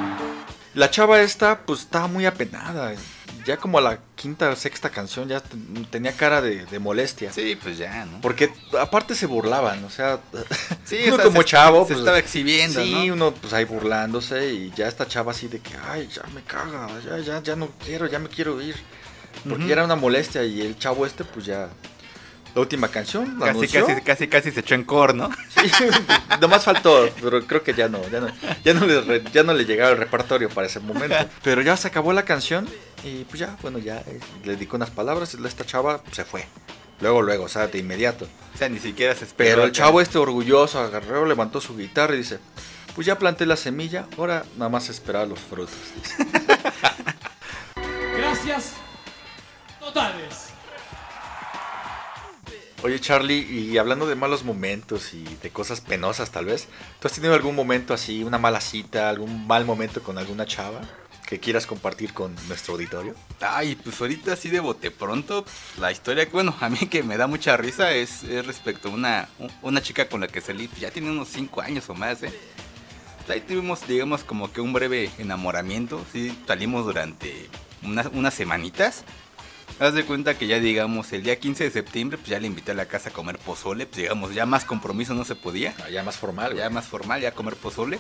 La 0.74 0.90
chava 0.90 1.20
esta, 1.20 1.60
pues 1.60 1.80
estaba 1.80 2.06
muy 2.06 2.26
apenada. 2.26 2.94
Ya 3.46 3.56
como 3.56 3.78
a 3.78 3.80
la 3.80 3.98
quinta 4.16 4.50
o 4.50 4.56
sexta 4.56 4.90
canción 4.90 5.26
ya 5.28 5.42
tenía 5.90 6.12
cara 6.12 6.42
de, 6.42 6.66
de 6.66 6.78
molestia. 6.78 7.32
Sí, 7.32 7.58
pues 7.60 7.78
ya, 7.78 8.04
¿no? 8.04 8.20
Porque 8.20 8.52
aparte 8.78 9.14
se 9.14 9.26
burlaban, 9.26 9.82
o 9.84 9.90
sea, 9.90 10.20
Sí, 10.84 10.98
uno 11.06 11.14
o 11.14 11.16
sea, 11.16 11.24
como 11.24 11.40
se- 11.40 11.46
chavo, 11.48 11.80
se 11.82 11.86
pues, 11.88 11.98
estaba 12.00 12.18
exhibiendo, 12.18 12.82
Sí, 12.82 13.06
¿no? 13.08 13.14
uno 13.14 13.32
pues 13.34 13.52
ahí 13.52 13.64
burlándose 13.64 14.52
y 14.52 14.70
ya 14.76 14.86
esta 14.88 15.06
chava 15.08 15.32
así 15.32 15.48
de 15.48 15.58
que, 15.60 15.72
ay, 15.88 16.08
ya 16.14 16.22
me 16.34 16.42
caga, 16.42 16.88
ya, 17.04 17.18
ya, 17.18 17.42
ya 17.42 17.56
no 17.56 17.70
quiero, 17.84 18.06
ya 18.06 18.18
me 18.18 18.28
quiero 18.28 18.60
ir. 18.60 18.76
Porque 19.48 19.64
Ujú. 19.64 19.72
era 19.72 19.84
una 19.84 19.96
molestia 19.96 20.44
y 20.44 20.60
el 20.60 20.78
chavo 20.78 21.06
este, 21.06 21.24
pues 21.24 21.46
ya, 21.46 21.70
la 22.54 22.60
última 22.60 22.88
canción, 22.88 23.38
la 23.38 23.46
Casi, 23.52 23.68
casi, 23.68 24.00
casi, 24.02 24.28
casi 24.28 24.50
se 24.50 24.60
echó 24.60 24.74
en 24.74 24.84
cor, 24.84 25.14
¿no? 25.14 25.30
Sí, 25.48 25.70
nomás 26.40 26.64
faltó, 26.64 27.08
pero 27.22 27.46
creo 27.46 27.62
que 27.62 27.74
ya 27.74 27.88
no, 27.88 28.00
ya 28.10 28.20
no, 28.20 28.28
ya 28.64 28.74
no 28.74 28.86
le, 28.86 29.00
re- 29.00 29.24
ya 29.32 29.42
no 29.42 29.54
le 29.54 29.64
llegaba 29.64 29.90
el 29.92 29.96
repertorio 29.98 30.48
para 30.48 30.66
ese 30.66 30.80
momento. 30.80 31.16
Pero 31.42 31.62
ya 31.62 31.76
se 31.76 31.88
acabó 31.88 32.12
la 32.12 32.24
canción 32.24 32.68
y 33.04 33.24
pues 33.24 33.38
ya, 33.40 33.56
bueno, 33.62 33.78
ya 33.78 33.98
eh, 33.98 34.18
le 34.44 34.52
dedicó 34.52 34.76
unas 34.76 34.90
palabras 34.90 35.36
y 35.40 35.46
esta 35.46 35.64
chava 35.64 36.02
se 36.12 36.24
fue. 36.24 36.44
Luego, 37.00 37.22
luego, 37.22 37.44
o 37.44 37.48
sea, 37.48 37.66
de 37.66 37.78
inmediato. 37.78 38.26
O 38.54 38.58
sea, 38.58 38.68
ni 38.68 38.78
siquiera 38.78 39.14
se 39.14 39.24
esperó. 39.24 39.50
Pero 39.56 39.64
el 39.64 39.72
chavo 39.72 40.00
este 40.00 40.18
orgulloso 40.18 40.80
agarró, 40.80 41.24
levantó 41.24 41.60
su 41.60 41.76
guitarra 41.76 42.14
y 42.14 42.18
dice, 42.18 42.38
pues 42.94 43.06
ya 43.06 43.16
planté 43.18 43.46
la 43.46 43.56
semilla, 43.56 44.06
ahora 44.18 44.44
nada 44.56 44.68
más 44.68 44.88
esperar 44.90 45.26
los 45.26 45.38
frutos. 45.38 45.74
dice. 45.96 46.26
Gracias. 48.18 48.72
Oye 52.82 52.98
Charlie, 52.98 53.40
y 53.40 53.76
hablando 53.76 54.06
de 54.06 54.14
malos 54.14 54.42
momentos 54.42 55.12
y 55.12 55.22
de 55.42 55.50
cosas 55.50 55.82
penosas 55.82 56.30
tal 56.30 56.46
vez, 56.46 56.66
¿tú 56.98 57.08
has 57.08 57.14
tenido 57.14 57.34
algún 57.34 57.54
momento 57.54 57.92
así, 57.92 58.24
una 58.24 58.38
mala 58.38 58.60
cita, 58.62 59.10
algún 59.10 59.46
mal 59.46 59.66
momento 59.66 60.02
con 60.02 60.16
alguna 60.16 60.46
chava 60.46 60.80
que 61.28 61.38
quieras 61.38 61.66
compartir 61.66 62.14
con 62.14 62.34
nuestro 62.48 62.72
auditorio? 62.74 63.14
Ay, 63.42 63.74
pues 63.76 64.00
ahorita 64.00 64.32
así 64.32 64.48
de 64.48 64.60
bote 64.60 64.90
pronto, 64.90 65.44
la 65.78 65.92
historia 65.92 66.26
bueno, 66.32 66.56
a 66.60 66.70
mí 66.70 66.78
que 66.88 67.02
me 67.02 67.18
da 67.18 67.26
mucha 67.26 67.54
risa 67.58 67.92
es, 67.92 68.22
es 68.24 68.46
respecto 68.46 68.88
a 68.88 68.92
una, 68.92 69.28
un- 69.38 69.52
una 69.60 69.82
chica 69.82 70.08
con 70.08 70.22
la 70.22 70.28
que 70.28 70.40
salí, 70.40 70.66
pues, 70.66 70.80
ya 70.80 70.90
tiene 70.90 71.10
unos 71.10 71.28
5 71.28 71.60
años 71.60 71.88
o 71.90 71.94
más, 71.94 72.22
¿eh? 72.22 72.32
Pues, 73.18 73.30
ahí 73.30 73.42
tuvimos, 73.42 73.86
digamos, 73.86 74.24
como 74.24 74.50
que 74.54 74.62
un 74.62 74.72
breve 74.72 75.10
enamoramiento, 75.18 76.02
sí, 76.14 76.34
salimos 76.46 76.86
durante 76.86 77.50
unas, 77.82 78.06
unas 78.14 78.32
semanitas. 78.32 79.04
Haz 79.78 79.94
de 79.94 80.04
cuenta 80.04 80.36
que 80.36 80.46
ya, 80.46 80.58
digamos, 80.58 81.12
el 81.12 81.22
día 81.22 81.38
15 81.38 81.64
de 81.64 81.70
septiembre, 81.70 82.18
pues 82.18 82.28
ya 82.28 82.38
le 82.38 82.46
invité 82.46 82.72
a 82.72 82.74
la 82.74 82.86
casa 82.86 83.10
a 83.10 83.12
comer 83.12 83.38
pozole, 83.38 83.86
pues 83.86 83.98
digamos, 83.98 84.34
ya 84.34 84.44
más 84.44 84.64
compromiso 84.64 85.14
no 85.14 85.24
se 85.24 85.34
podía. 85.34 85.74
Ah, 85.84 85.88
ya 85.88 86.02
más 86.02 86.16
formal, 86.16 86.54
Ya 86.54 86.68
más 86.68 86.86
formal, 86.86 87.20
ya 87.22 87.32
comer 87.32 87.56
pozole. 87.56 87.98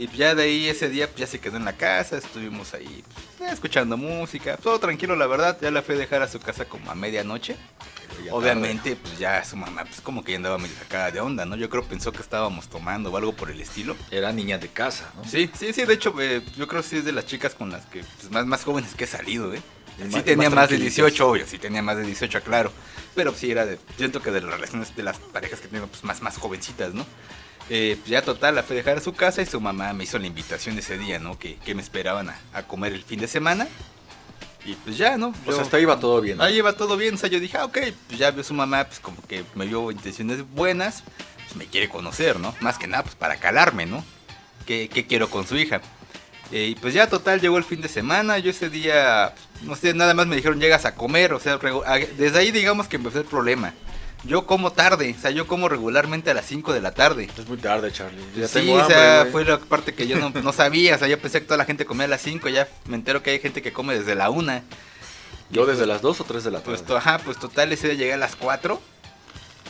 Y 0.00 0.06
pues 0.06 0.16
ya 0.16 0.34
de 0.34 0.44
ahí 0.44 0.66
ese 0.66 0.88
día 0.88 1.08
pues 1.08 1.20
ya 1.20 1.26
se 1.26 1.40
quedó 1.40 1.58
en 1.58 1.66
la 1.66 1.74
casa, 1.74 2.16
estuvimos 2.16 2.72
ahí 2.72 3.04
pues, 3.12 3.26
ya 3.38 3.52
escuchando 3.52 3.98
música, 3.98 4.56
todo 4.56 4.80
tranquilo 4.80 5.14
la 5.14 5.26
verdad, 5.26 5.58
ya 5.60 5.70
la 5.70 5.82
fui 5.82 5.94
a 5.94 5.98
dejar 5.98 6.22
a 6.22 6.28
su 6.28 6.40
casa 6.40 6.64
como 6.64 6.90
a 6.90 6.94
medianoche. 6.94 7.54
Obviamente 8.30 8.96
pues 8.96 9.18
ya 9.18 9.44
su 9.44 9.56
mamá 9.56 9.84
pues 9.84 10.00
como 10.00 10.24
que 10.24 10.32
ya 10.32 10.36
andaba 10.36 10.56
medio 10.56 10.74
sacada 10.76 11.10
de 11.10 11.20
onda, 11.20 11.44
¿no? 11.44 11.54
Yo 11.54 11.68
creo 11.68 11.84
pensó 11.84 12.12
que 12.12 12.22
estábamos 12.22 12.68
tomando 12.68 13.10
o 13.10 13.16
algo 13.18 13.34
por 13.34 13.50
el 13.50 13.60
estilo. 13.60 13.94
Era 14.10 14.32
niña 14.32 14.56
de 14.56 14.68
casa, 14.68 15.12
¿no? 15.16 15.24
Sí, 15.24 15.50
sí, 15.54 15.74
sí, 15.74 15.84
de 15.84 15.92
hecho 15.92 16.14
eh, 16.18 16.42
yo 16.56 16.66
creo 16.66 16.80
que 16.80 16.88
sí 16.88 16.96
es 16.96 17.04
de 17.04 17.12
las 17.12 17.26
chicas 17.26 17.54
con 17.54 17.70
las 17.70 17.84
que 17.84 18.02
pues, 18.02 18.30
más, 18.30 18.46
más 18.46 18.64
jóvenes 18.64 18.94
que 18.94 19.04
he 19.04 19.06
salido, 19.06 19.52
¿eh? 19.52 19.60
Sí 20.08 20.12
más- 20.16 20.24
tenía 20.24 20.48
más 20.50 20.54
más 20.56 20.68
de 20.70 20.76
tranquilitas. 20.76 20.96
18, 20.96 21.28
obvio, 21.30 21.46
sí 21.46 21.58
tenía 21.58 21.82
más 21.82 21.96
de 21.96 22.04
18, 22.04 22.40
claro. 22.42 22.72
Pero 23.14 23.34
sí 23.34 23.50
era 23.50 23.66
de, 23.66 23.78
siento 23.96 24.22
que 24.22 24.30
de 24.30 24.40
las 24.40 24.52
relaciones 24.52 24.94
de 24.94 25.02
las 25.02 25.18
parejas 25.18 25.60
que 25.60 25.68
tengo 25.68 25.86
pues 25.88 26.04
más, 26.04 26.22
más 26.22 26.36
jovencitas, 26.38 26.94
¿no? 26.94 27.04
Eh, 27.68 27.96
pues 28.00 28.10
ya 28.10 28.22
total, 28.22 28.54
la 28.56 28.62
fue 28.62 28.76
a 28.76 28.78
dejar 28.78 28.98
a 28.98 29.00
su 29.00 29.12
casa 29.14 29.42
y 29.42 29.46
su 29.46 29.60
mamá 29.60 29.92
me 29.92 30.04
hizo 30.04 30.18
la 30.18 30.26
invitación 30.26 30.76
ese 30.78 30.98
día, 30.98 31.18
¿no? 31.18 31.38
Que, 31.38 31.56
que 31.56 31.74
me 31.74 31.82
esperaban 31.82 32.28
a, 32.30 32.38
a 32.52 32.62
comer 32.66 32.92
el 32.92 33.02
fin 33.02 33.20
de 33.20 33.28
semana. 33.28 33.68
Y 34.64 34.74
pues 34.74 34.98
ya, 34.98 35.16
¿no? 35.16 35.28
O 35.28 35.32
sea, 35.46 35.54
Yo- 35.54 35.60
hasta 35.62 35.76
ahí 35.78 35.84
iba 35.84 35.98
todo 35.98 36.20
bien. 36.20 36.36
¿no? 36.38 36.44
Ahí 36.44 36.56
iba 36.58 36.72
todo 36.74 36.96
bien, 36.96 37.14
o 37.14 37.18
sea, 37.18 37.28
yo 37.30 37.40
dije, 37.40 37.56
ah, 37.56 37.64
ok, 37.64 37.78
pues 38.08 38.18
ya 38.18 38.30
vio 38.30 38.44
su 38.44 38.54
mamá, 38.54 38.84
pues 38.86 39.00
como 39.00 39.22
que 39.22 39.44
me 39.54 39.66
vio 39.66 39.90
intenciones 39.90 40.42
buenas, 40.50 41.02
pues 41.44 41.56
me 41.56 41.66
quiere 41.66 41.88
conocer, 41.88 42.38
¿no? 42.38 42.54
Más 42.60 42.76
que 42.76 42.86
nada, 42.86 43.02
pues 43.04 43.14
para 43.14 43.36
calarme, 43.36 43.86
¿no? 43.86 44.04
¿Qué, 44.66 44.88
qué 44.92 45.06
quiero 45.06 45.30
con 45.30 45.46
su 45.46 45.56
hija? 45.56 45.80
Eh, 46.52 46.68
y 46.68 46.74
pues 46.74 46.94
ya 46.94 47.08
total, 47.08 47.40
llegó 47.40 47.58
el 47.58 47.64
fin 47.64 47.80
de 47.80 47.88
semana, 47.88 48.38
yo 48.38 48.50
ese 48.50 48.70
día, 48.70 49.34
pues, 49.52 49.62
no 49.62 49.76
sé, 49.76 49.94
nada 49.94 50.14
más 50.14 50.26
me 50.26 50.34
dijeron, 50.36 50.58
llegas 50.58 50.84
a 50.84 50.94
comer, 50.96 51.32
o 51.32 51.38
sea, 51.38 51.58
desde 52.16 52.38
ahí 52.38 52.50
digamos 52.50 52.88
que 52.88 52.96
empezó 52.96 53.20
el 53.20 53.24
problema. 53.24 53.72
Yo 54.24 54.44
como 54.46 54.72
tarde, 54.72 55.14
o 55.16 55.20
sea, 55.20 55.30
yo 55.30 55.46
como 55.46 55.68
regularmente 55.68 56.30
a 56.30 56.34
las 56.34 56.44
5 56.44 56.74
de 56.74 56.82
la 56.82 56.92
tarde. 56.92 57.30
Es 57.38 57.48
muy 57.48 57.56
tarde, 57.56 57.90
Charlie. 57.90 58.22
Ya 58.36 58.48
sí, 58.48 58.54
tengo 58.54 58.74
o 58.74 58.86
sea, 58.86 59.26
fue 59.32 59.46
la 59.46 59.58
parte 59.58 59.94
que 59.94 60.06
yo 60.06 60.18
no, 60.18 60.28
no 60.28 60.52
sabía, 60.52 60.96
o 60.96 60.98
sea, 60.98 61.08
yo 61.08 61.18
pensé 61.18 61.40
que 61.40 61.46
toda 61.46 61.56
la 61.56 61.64
gente 61.64 61.86
comía 61.86 62.04
a 62.04 62.08
las 62.08 62.20
5, 62.20 62.48
ya 62.50 62.68
me 62.86 62.96
entero 62.96 63.22
que 63.22 63.30
hay 63.30 63.38
gente 63.38 63.62
que 63.62 63.72
come 63.72 63.96
desde 63.96 64.14
la 64.14 64.28
1. 64.28 64.62
Yo 65.50 65.66
desde 65.66 65.86
las 65.86 66.02
2 66.02 66.20
o 66.20 66.24
3 66.24 66.44
de 66.44 66.50
la 66.50 66.60
tarde. 66.60 66.78
Pues, 66.78 66.98
ajá, 66.98 67.18
pues 67.18 67.38
total, 67.38 67.72
ese 67.72 67.88
día 67.88 67.96
llegué 67.96 68.12
a 68.12 68.18
las 68.18 68.36
4 68.36 68.80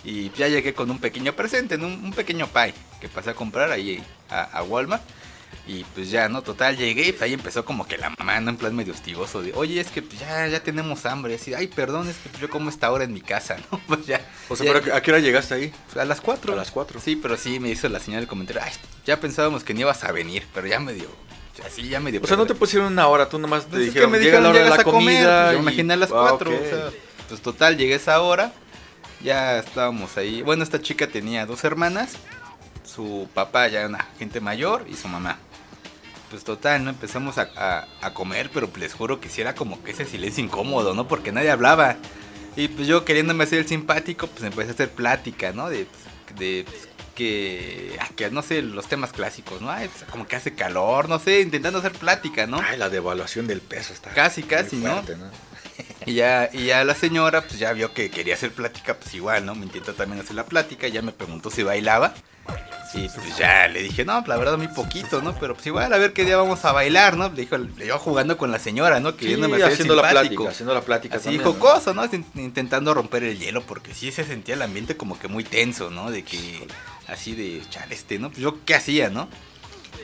y 0.03 0.31
ya 0.31 0.49
llegué 0.49 0.75
con 0.75 0.91
un 0.91 0.99
pequeño 0.99 1.35
presente, 1.35 1.77
un, 1.77 1.85
un 1.85 2.13
pequeño 2.13 2.49
pie 2.49 2.75
que 3.01 3.09
pasé 3.09 3.31
a 3.31 3.35
comprar 3.35 3.71
ahí 3.71 4.03
a, 4.31 4.43
a 4.43 4.63
Walmart. 4.63 5.03
Y 5.67 5.85
pues 5.95 6.11
ya, 6.11 6.29
¿no? 6.29 6.43
Total, 6.43 6.77
llegué 6.77 7.09
y 7.09 7.13
pues 7.13 7.23
ahí 7.23 7.33
empezó 7.35 7.65
como 7.65 7.87
que 7.87 7.97
la 7.97 8.11
mamá, 8.19 8.41
¿no? 8.41 8.51
En 8.51 8.57
plan 8.57 8.75
medio 8.75 8.93
hostigoso 8.93 9.41
de, 9.43 9.53
oye, 9.55 9.81
es 9.81 9.89
que 9.91 10.03
pues, 10.03 10.19
ya, 10.19 10.49
ya 10.49 10.61
tenemos 10.63 11.07
hambre. 11.07 11.35
Así, 11.37 11.55
ay, 11.55 11.69
perdón, 11.69 12.09
es 12.09 12.17
que 12.17 12.29
pues, 12.29 12.41
yo 12.41 12.51
como 12.51 12.71
esta 12.71 12.91
hora 12.91 13.05
en 13.05 13.13
mi 13.13 13.21
casa, 13.21 13.57
¿no? 13.71 13.81
Pues 13.87 14.07
ya. 14.07 14.21
o 14.49 14.57
sea, 14.57 14.67
ya- 14.67 14.81
pero 14.81 14.95
¿a 14.97 15.01
qué 15.01 15.11
hora 15.13 15.21
llegaste 15.21 15.55
ahí? 15.55 15.73
pues, 15.87 15.97
a 15.99 16.05
las 16.05 16.21
4. 16.21 16.55
A 16.55 16.57
las 16.57 16.71
4. 16.73 17.01
Sí, 17.01 17.15
pero 17.17 17.37
sí 17.37 17.61
me 17.61 17.69
hizo 17.69 17.89
la 17.89 18.01
señal 18.01 18.21
del 18.23 18.29
comentario, 18.29 18.63
ay, 18.65 18.73
ya 19.07 19.21
pensábamos 19.21 19.63
que 19.63 19.75
no 19.75 19.81
ibas 19.81 20.03
a 20.03 20.11
venir, 20.13 20.45
pero 20.55 20.67
ya 20.67 20.81
me 20.81 20.93
dio, 20.93 21.09
así 21.65 21.89
ya 21.89 22.01
me 22.01 22.11
dio. 22.11 22.21
O 22.23 22.27
sea, 22.27 22.37
no 22.37 22.47
te 22.47 22.55
pusieron 22.55 22.93
una 22.93 23.07
hora, 23.07 23.29
tú 23.29 23.39
nomás 23.39 23.65
te 23.65 23.71
Pues 23.71 23.81
es 23.83 23.87
que 23.89 23.91
dijeron, 24.01 24.11
me 24.13 24.19
llega 24.19 24.39
dijeron 24.39 24.45
la 24.45 24.51
hora 24.51 24.65
de 24.65 24.69
la 24.71 24.75
a 24.77 24.85
comer, 24.85 24.95
comida. 24.95 25.53
yo 25.53 25.59
y- 25.59 25.63
imaginé 25.63 25.93
a 25.95 25.97
las 25.99 26.11
Ah, 26.11 26.27
4, 26.31 26.51
ok. 26.51 26.57
o 26.61 26.69
sea, 26.69 26.91
pues 27.29 27.41
total, 27.43 27.77
llegué 27.77 27.93
a 27.93 27.97
esa 27.97 28.21
hora, 28.23 28.53
ya 29.23 29.59
estábamos 29.59 30.17
ahí. 30.17 30.43
Bueno, 30.43 30.63
esta 30.65 30.81
chica 30.81 31.07
tenía 31.07 31.45
dos 31.47 31.63
hermanas, 31.65 32.15
su 32.85 33.29
papá 33.35 33.69
ya 33.69 33.81
era 33.81 33.89
una 33.89 34.07
gente 34.19 34.41
mayor 34.41 34.87
y 34.89 34.95
su 34.97 35.09
mamá. 35.09 35.39
Pues 36.31 36.45
total, 36.45 36.85
¿no? 36.85 36.91
Empezamos 36.91 37.39
a, 37.39 37.49
a- 37.57 37.89
a 38.03 38.15
comer, 38.15 38.51
pero 38.55 38.71
les 38.77 38.95
juro 38.95 39.21
que 39.21 39.29
sí 39.29 39.41
era 39.41 39.55
como 39.55 39.83
que 39.83 39.91
ese 39.91 40.05
silencio 40.05 40.45
incómodo, 40.45 40.95
¿no? 40.95 41.09
Porque 41.09 41.33
nadie 41.33 41.51
hablaba. 41.51 41.97
Y 42.57 42.69
pues 42.69 42.87
yo 42.87 43.05
queriéndome 43.05 43.45
hacer 43.45 43.59
el 43.61 43.67
simpático, 43.69 44.27
pues 44.29 44.45
empecé 44.45 44.71
a 44.71 44.75
hacer 44.75 44.91
plática, 44.91 45.53
¿no? 45.53 45.69
De, 45.69 45.87
de 46.39 46.65
pues, 46.69 46.89
que, 47.17 47.97
ah, 48.01 48.09
que, 48.17 48.31
no 48.31 48.43
sé, 48.43 48.63
los 48.63 48.87
temas 48.87 49.13
clásicos, 49.13 49.61
¿no? 49.61 49.71
Ay, 49.71 49.89
pues, 49.89 50.09
como 50.11 50.27
que 50.27 50.37
hace 50.37 50.55
calor, 50.55 51.09
no 51.09 51.19
sé, 51.19 51.41
intentando 51.41 51.81
hacer 51.81 51.93
plática, 51.93 52.47
¿no? 52.47 52.61
Ay, 52.61 52.79
la 52.79 52.89
devaluación 52.89 53.47
del 53.49 53.61
peso 53.61 53.93
está. 53.93 54.11
Casi, 54.11 54.43
muy 54.43 54.51
casi, 54.51 54.77
¿no? 54.77 54.97
¿no? 55.03 55.03
Y 56.07 56.15
ya, 56.15 56.49
y 56.53 56.67
ya 56.67 56.83
la 56.85 56.95
señora, 56.95 57.43
pues 57.43 57.59
ya 57.59 57.73
vio 57.73 57.93
que 57.93 58.11
quería 58.11 58.35
hacer 58.35 58.53
plática, 58.53 58.95
pues 58.97 59.13
igual, 59.15 59.45
¿no? 59.45 59.55
Me 59.55 59.67
intentó 59.67 59.95
también 59.95 60.21
hacer 60.23 60.35
la 60.35 60.47
plática, 60.47 60.89
ya 60.89 61.03
me 61.03 61.13
preguntó 61.13 61.51
si 61.51 61.63
bailaba. 61.63 62.15
Y 62.93 63.09
pues 63.09 63.37
ya 63.39 63.69
le 63.69 63.83
dije, 63.83 64.05
no, 64.05 64.25
la 64.27 64.37
verdad 64.37 64.59
muy 64.59 64.67
poquito, 64.69 65.23
¿no? 65.23 65.33
Pero 65.39 65.55
pues 65.55 65.65
igual, 65.67 65.93
a 65.93 65.99
ver 65.99 66.13
qué 66.13 66.25
día 66.25 66.37
vamos 66.37 66.65
a 66.65 66.73
bailar, 66.73 67.17
¿no? 67.17 67.29
Le 67.29 67.43
dijo, 67.43 67.57
le 67.57 67.87
iba 67.87 67.99
jugando 67.99 68.37
con 68.37 68.51
la 68.51 68.59
señora, 68.59 68.99
¿no? 68.99 69.11
Sí, 69.13 69.17
Queriéndome 69.19 69.57
hacer 69.57 69.73
haciendo 69.75 69.95
la 69.95 70.11
plática, 70.11 70.49
haciendo 70.49 70.75
la 70.75 70.81
plática. 70.81 71.17
Así 71.17 71.25
también, 71.25 71.45
jocoso, 71.45 71.95
¿no? 71.95 72.05
Int- 72.05 72.25
Intentando 72.35 72.93
romper 72.93 73.23
el 73.23 73.39
hielo, 73.39 73.63
porque 73.63 73.95
sí 73.95 74.11
se 74.11 74.25
sentía 74.25 74.55
el 74.57 74.63
ambiente 74.63 74.97
como 74.97 75.19
que 75.19 75.29
muy 75.29 75.45
tenso, 75.45 75.91
¿no? 75.91 76.11
De 76.11 76.25
que, 76.25 76.67
así 77.07 77.35
de, 77.37 77.63
chale, 77.71 77.95
este, 77.95 78.19
¿no? 78.19 78.29
Pues 78.31 78.41
yo, 78.41 78.57
¿qué 78.65 78.75
hacía, 78.75 79.09
no? 79.09 79.29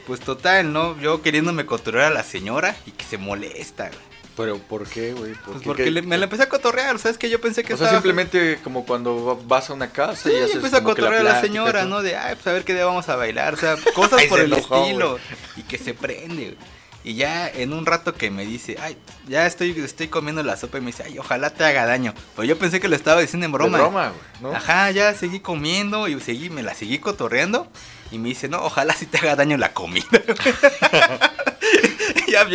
Pues 0.06 0.20
total, 0.20 0.72
¿no? 0.72 0.96
Yo 1.00 1.22
queriéndome 1.22 1.66
cotorrear 1.66 2.12
a 2.12 2.14
la 2.14 2.22
señora 2.22 2.76
y 2.86 2.92
que 2.92 3.04
se 3.04 3.18
molesta, 3.18 3.88
güey. 3.88 4.00
Pero 4.36 4.58
¿por 4.58 4.86
qué, 4.86 5.12
güey? 5.14 5.32
¿Por 5.32 5.44
Pues 5.44 5.58
qué? 5.60 5.64
porque 5.64 5.84
¿Qué- 5.84 5.90
le- 5.90 6.02
me 6.02 6.18
la 6.18 6.24
empecé 6.24 6.42
a 6.42 6.48
cotorrear, 6.48 6.98
¿sabes? 6.98 7.16
Que 7.16 7.30
yo 7.30 7.40
pensé 7.40 7.64
que 7.64 7.72
O 7.74 7.76
sea, 7.78 7.90
simplemente 7.90 8.58
como 8.62 8.84
cuando 8.84 9.24
va- 9.24 9.38
vas 9.46 9.70
a 9.70 9.72
una 9.72 9.90
casa 9.90 10.28
Sí, 10.28 10.34
y 10.34 10.42
haces 10.42 10.56
empezó 10.56 10.76
a 10.76 10.82
cotorrear 10.84 11.20
a 11.26 11.32
la 11.32 11.40
señora. 11.40 11.84
¿no? 11.86 12.02
De, 12.02 12.16
ay, 12.16 12.34
pues 12.34 12.46
a 12.46 12.52
ver 12.52 12.64
qué 12.64 12.74
día 12.74 12.84
vamos 12.84 13.08
a 13.08 13.16
bailar, 13.16 13.54
o 13.54 13.56
sea, 13.56 13.76
cosas 13.94 14.22
por 14.24 14.38
se 14.38 14.44
el 14.44 14.52
enojó, 14.52 14.82
estilo. 14.82 15.18
Y 15.56 15.62
que 15.62 15.78
se 15.78 15.94
prende, 15.94 16.44
güey. 16.54 16.76
Y 17.04 17.14
ya 17.14 17.48
en 17.48 17.72
un 17.72 17.86
rato 17.86 18.14
que 18.14 18.32
me 18.32 18.44
dice, 18.44 18.76
ay, 18.82 18.96
ya 19.28 19.46
estoy, 19.46 19.70
estoy 19.80 20.08
comiendo 20.08 20.42
la 20.42 20.56
sopa 20.56 20.78
y 20.78 20.80
me 20.80 20.88
dice, 20.88 21.04
ay, 21.06 21.18
ojalá 21.20 21.50
te 21.50 21.62
haga 21.64 21.86
daño. 21.86 22.12
Pues 22.34 22.48
yo 22.48 22.58
pensé 22.58 22.80
que 22.80 22.88
le 22.88 22.96
estaba 22.96 23.20
diciendo 23.20 23.46
en 23.46 23.52
broma. 23.52 23.78
De 23.78 23.84
broma, 23.84 24.08
güey, 24.08 24.20
¿no? 24.52 24.56
Ajá, 24.58 24.90
ya 24.90 25.14
seguí 25.14 25.38
comiendo 25.38 26.08
y 26.08 26.20
seguí, 26.20 26.50
me 26.50 26.64
la 26.64 26.74
seguí 26.74 26.98
cotorreando. 26.98 27.68
Y 28.10 28.18
me 28.18 28.28
dice, 28.30 28.48
no, 28.48 28.58
ojalá 28.60 28.92
sí 28.94 29.06
te 29.06 29.18
haga 29.18 29.36
daño 29.36 29.56
la 29.56 29.72
comida. 29.72 30.04
ya, 32.28 32.46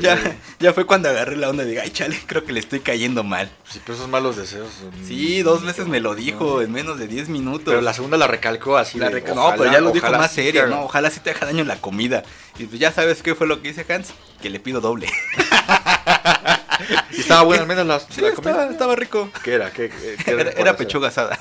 ya, 0.00 0.36
ya, 0.58 0.72
fue 0.72 0.86
cuando 0.86 1.08
agarré 1.08 1.36
la 1.36 1.48
onda 1.50 1.64
de, 1.64 1.80
ay, 1.80 1.90
chale, 1.90 2.18
creo 2.26 2.44
que 2.44 2.52
le 2.52 2.60
estoy 2.60 2.80
cayendo 2.80 3.22
mal. 3.24 3.50
Sí, 3.68 3.80
pero 3.84 3.96
esos 3.96 4.08
malos 4.08 4.36
deseos. 4.36 4.68
Sí, 5.06 5.42
dos 5.42 5.62
veces 5.64 5.86
me 5.86 6.00
lo 6.00 6.14
dijo 6.14 6.62
en 6.62 6.72
menos 6.72 6.98
de 6.98 7.06
10 7.08 7.28
minutos. 7.28 7.64
Pero 7.66 7.80
la 7.80 7.92
segunda 7.94 8.16
la 8.16 8.26
recalcó 8.26 8.76
así. 8.76 8.98
La 8.98 9.08
de, 9.10 9.20
reca- 9.20 9.34
no, 9.34 9.42
ojalá- 9.46 9.56
pero 9.58 9.72
ya 9.72 9.80
lo 9.80 9.90
dijo 9.90 10.10
más 10.10 10.30
sí 10.30 10.42
serio, 10.42 10.62
te- 10.64 10.68
¿no? 10.70 10.82
Ojalá 10.84 11.10
sí 11.10 11.20
te 11.20 11.30
haga 11.30 11.46
daño 11.46 11.64
la 11.64 11.76
comida. 11.80 12.22
Y 12.58 12.64
pues 12.64 12.80
ya 12.80 12.92
sabes 12.92 13.22
qué 13.22 13.34
fue 13.34 13.46
lo 13.46 13.60
que 13.62 13.68
dice 13.72 13.84
Hans, 13.92 14.12
que 14.40 14.50
le 14.50 14.60
pido 14.60 14.80
doble. 14.80 15.08
Y 17.12 17.20
estaba 17.20 17.42
buena 17.42 17.62
al 17.62 17.68
menos 17.68 17.86
la, 17.86 18.00
Sí, 18.10 18.20
la 18.20 18.28
estaba, 18.28 18.52
comida. 18.56 18.70
estaba 18.70 18.96
rico. 18.96 19.30
¿Qué 19.44 19.54
era? 19.54 19.70
¿Qué, 19.72 19.84
Era, 19.84 20.16
recuerdas? 20.26 20.54
era 20.58 20.76
pechuga 20.76 21.08
asada. 21.08 21.38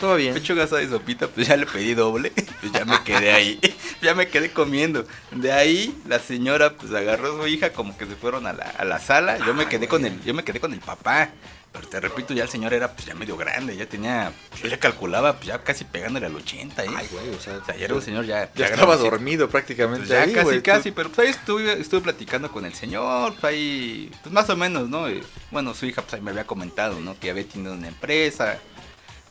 Todo 0.00 0.16
bien. 0.16 0.34
Pechuga 0.34 0.64
asada 0.64 0.82
y 0.82 0.88
sopita, 0.88 1.26
pues 1.28 1.48
ya 1.48 1.56
le 1.56 1.66
pedí 1.66 1.94
doble. 1.94 2.32
Pues 2.60 2.72
ya 2.72 2.84
me 2.84 3.00
quedé 3.04 3.32
ahí. 3.32 3.58
Ya 4.02 4.14
me 4.14 4.28
quedé 4.28 4.50
comiendo. 4.52 5.04
De 5.32 5.50
ahí 5.52 5.92
la 6.06 6.20
señora 6.20 6.74
pues 6.74 6.92
agarró 6.92 7.36
a 7.36 7.42
su 7.42 7.48
hija 7.48 7.72
como 7.72 7.96
que 7.98 8.06
se 8.06 8.14
fueron 8.14 8.46
a 8.46 8.52
la, 8.52 8.64
a 8.64 8.84
la 8.84 9.00
sala. 9.00 9.38
Yo 9.44 9.54
me 9.54 9.62
Ay, 9.64 9.68
quedé 9.68 9.88
con 9.88 10.04
el, 10.04 10.22
yo 10.22 10.34
me 10.34 10.44
quedé 10.44 10.60
con 10.60 10.72
el 10.72 10.78
papá. 10.80 11.30
Pero 11.72 11.86
te 11.86 12.00
repito, 12.00 12.32
ya 12.32 12.44
el 12.44 12.48
señor 12.48 12.72
era 12.72 12.92
pues 12.92 13.06
ya 13.06 13.14
medio 13.14 13.36
grande, 13.36 13.76
ya 13.76 13.86
tenía, 13.86 14.32
yo 14.62 14.68
ya 14.68 14.78
calculaba 14.80 15.34
pues 15.34 15.48
ya 15.48 15.62
casi 15.62 15.84
pegándole 15.84 16.24
al 16.26 16.34
80, 16.34 16.82
¿eh? 16.84 16.88
Ay, 16.96 17.06
güey, 17.12 17.28
o 17.34 17.38
sea, 17.40 17.58
O 17.58 17.64
sea, 17.64 17.76
ya 17.76 17.84
era 17.84 17.94
un 17.94 18.00
señor 18.02 18.24
ya. 18.24 18.50
Ya 18.54 18.66
estaba 18.66 18.96
dormido 18.96 19.50
prácticamente. 19.50 20.06
Pues 20.06 20.08
ya 20.08 20.22
ahí, 20.22 20.32
casi, 20.32 20.44
güey, 20.44 20.56
tú- 20.58 20.62
casi, 20.64 20.90
pero 20.92 21.10
pues 21.10 21.26
ahí 21.26 21.30
estuve, 21.34 21.72
estuve 21.80 22.00
platicando 22.00 22.50
con 22.50 22.64
el 22.64 22.72
señor, 22.74 23.32
pues 23.34 23.44
ahí, 23.44 24.10
pues 24.22 24.32
más 24.32 24.48
o 24.48 24.56
menos, 24.56 24.88
¿no? 24.88 25.10
Y, 25.10 25.22
bueno, 25.50 25.74
su 25.74 25.84
hija 25.86 26.00
pues 26.02 26.14
ahí 26.14 26.20
me 26.22 26.30
había 26.30 26.46
comentado, 26.46 26.98
¿no? 27.00 27.18
Que 27.20 27.30
había 27.30 27.46
tenido 27.46 27.74
una 27.74 27.88
empresa, 27.88 28.58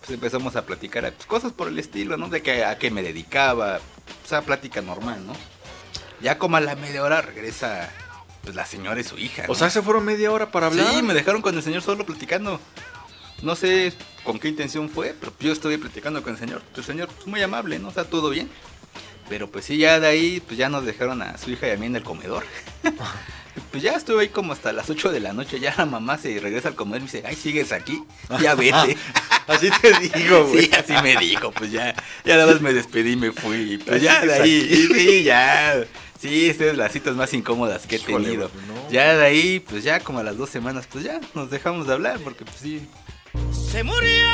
pues 0.07 0.15
empezamos 0.15 0.55
a 0.55 0.65
platicar 0.65 1.11
pues, 1.11 1.25
cosas 1.25 1.51
por 1.51 1.67
el 1.67 1.77
estilo, 1.77 2.15
¿no? 2.15 2.29
De 2.29 2.41
que 2.41 2.63
a 2.63 2.77
qué 2.77 2.89
me 2.91 3.03
dedicaba, 3.03 3.81
pues 4.21 4.31
a 4.31 4.41
plática 4.41 4.81
normal, 4.81 5.25
¿no? 5.27 5.33
Ya 6.21 6.37
como 6.37 6.55
a 6.55 6.61
la 6.61 6.75
media 6.77 7.03
hora 7.03 7.21
regresa, 7.21 7.89
pues 8.41 8.55
la 8.55 8.65
señora 8.65 9.01
y 9.01 9.03
su 9.03 9.17
hija, 9.17 9.43
O 9.49 9.55
sea, 9.55 9.69
se 9.69 9.81
fueron 9.81 10.05
media 10.05 10.31
hora 10.31 10.49
para 10.49 10.67
hablar. 10.67 10.87
Sí, 10.93 11.01
me 11.01 11.13
dejaron 11.13 11.41
con 11.41 11.55
el 11.55 11.61
señor 11.61 11.81
solo 11.81 12.05
platicando. 12.05 12.61
No 13.41 13.55
sé 13.57 13.91
con 14.23 14.39
qué 14.39 14.47
intención 14.47 14.89
fue, 14.89 15.13
pero 15.19 15.33
yo 15.41 15.51
estuve 15.51 15.77
platicando 15.77 16.23
con 16.23 16.33
el 16.33 16.39
señor. 16.39 16.61
El 16.75 16.83
señor, 16.85 17.09
pues 17.09 17.27
muy 17.27 17.41
amable, 17.41 17.77
¿no? 17.77 17.89
O 17.89 17.91
sea, 17.91 18.05
todo 18.05 18.29
bien. 18.29 18.49
Pero 19.27 19.51
pues 19.51 19.65
sí, 19.65 19.77
ya 19.77 19.99
de 19.99 20.07
ahí, 20.07 20.39
pues 20.39 20.57
ya 20.57 20.69
nos 20.69 20.85
dejaron 20.85 21.21
a 21.21 21.37
su 21.37 21.51
hija 21.51 21.67
y 21.67 21.71
a 21.71 21.77
mí 21.77 21.85
en 21.85 21.97
el 21.97 22.03
comedor. 22.03 22.45
pues 23.77 23.83
ya 23.83 23.95
estuve 23.95 24.23
ahí 24.23 24.29
como 24.29 24.53
hasta 24.53 24.73
las 24.73 24.89
8 24.89 25.11
de 25.11 25.19
la 25.19 25.33
noche. 25.33 25.59
Ya 25.59 25.71
la 25.77 25.85
mamá 25.85 26.17
se 26.17 26.39
regresa 26.39 26.69
al 26.69 26.73
comedor 26.73 26.97
y 26.97 27.01
me 27.01 27.11
dice, 27.11 27.23
ay, 27.27 27.35
sigues 27.35 27.71
aquí, 27.71 28.03
ya 28.41 28.55
vete. 28.55 28.97
Así 29.47 29.69
te 29.69 29.93
digo, 29.99 30.45
güey. 30.47 30.65
Sí, 30.65 30.71
así 30.73 30.93
me 31.03 31.15
dijo, 31.15 31.51
pues 31.51 31.71
ya, 31.71 31.95
ya 32.25 32.35
nada 32.35 32.51
más 32.51 32.59
me 32.59 32.73
despedí 32.73 33.11
y 33.11 33.15
me 33.15 33.31
fui. 33.31 33.77
Pues 33.77 34.01
ya 34.01 34.25
de 34.25 34.33
ahí, 34.33 34.65
aquí. 34.65 34.93
sí, 34.93 35.23
ya. 35.23 35.85
Sí, 36.19 36.49
estas 36.49 36.69
son 36.69 36.77
las 36.77 36.91
citas 36.91 37.15
más 37.15 37.33
incómodas 37.33 37.85
que 37.87 37.95
he 37.97 37.99
tenido. 37.99 38.49
no. 38.67 38.91
Ya 38.91 39.15
de 39.15 39.23
ahí, 39.25 39.59
pues 39.61 39.83
ya 39.85 39.99
como 40.01 40.19
a 40.19 40.23
las 40.23 40.35
dos 40.35 40.49
semanas, 40.49 40.87
pues 40.91 41.05
ya 41.05 41.21
nos 41.35 41.49
dejamos 41.49 41.87
de 41.87 41.93
hablar, 41.93 42.19
porque 42.21 42.43
pues 42.43 42.57
sí. 42.57 42.85
Se 43.71 43.83
murió. 43.83 44.27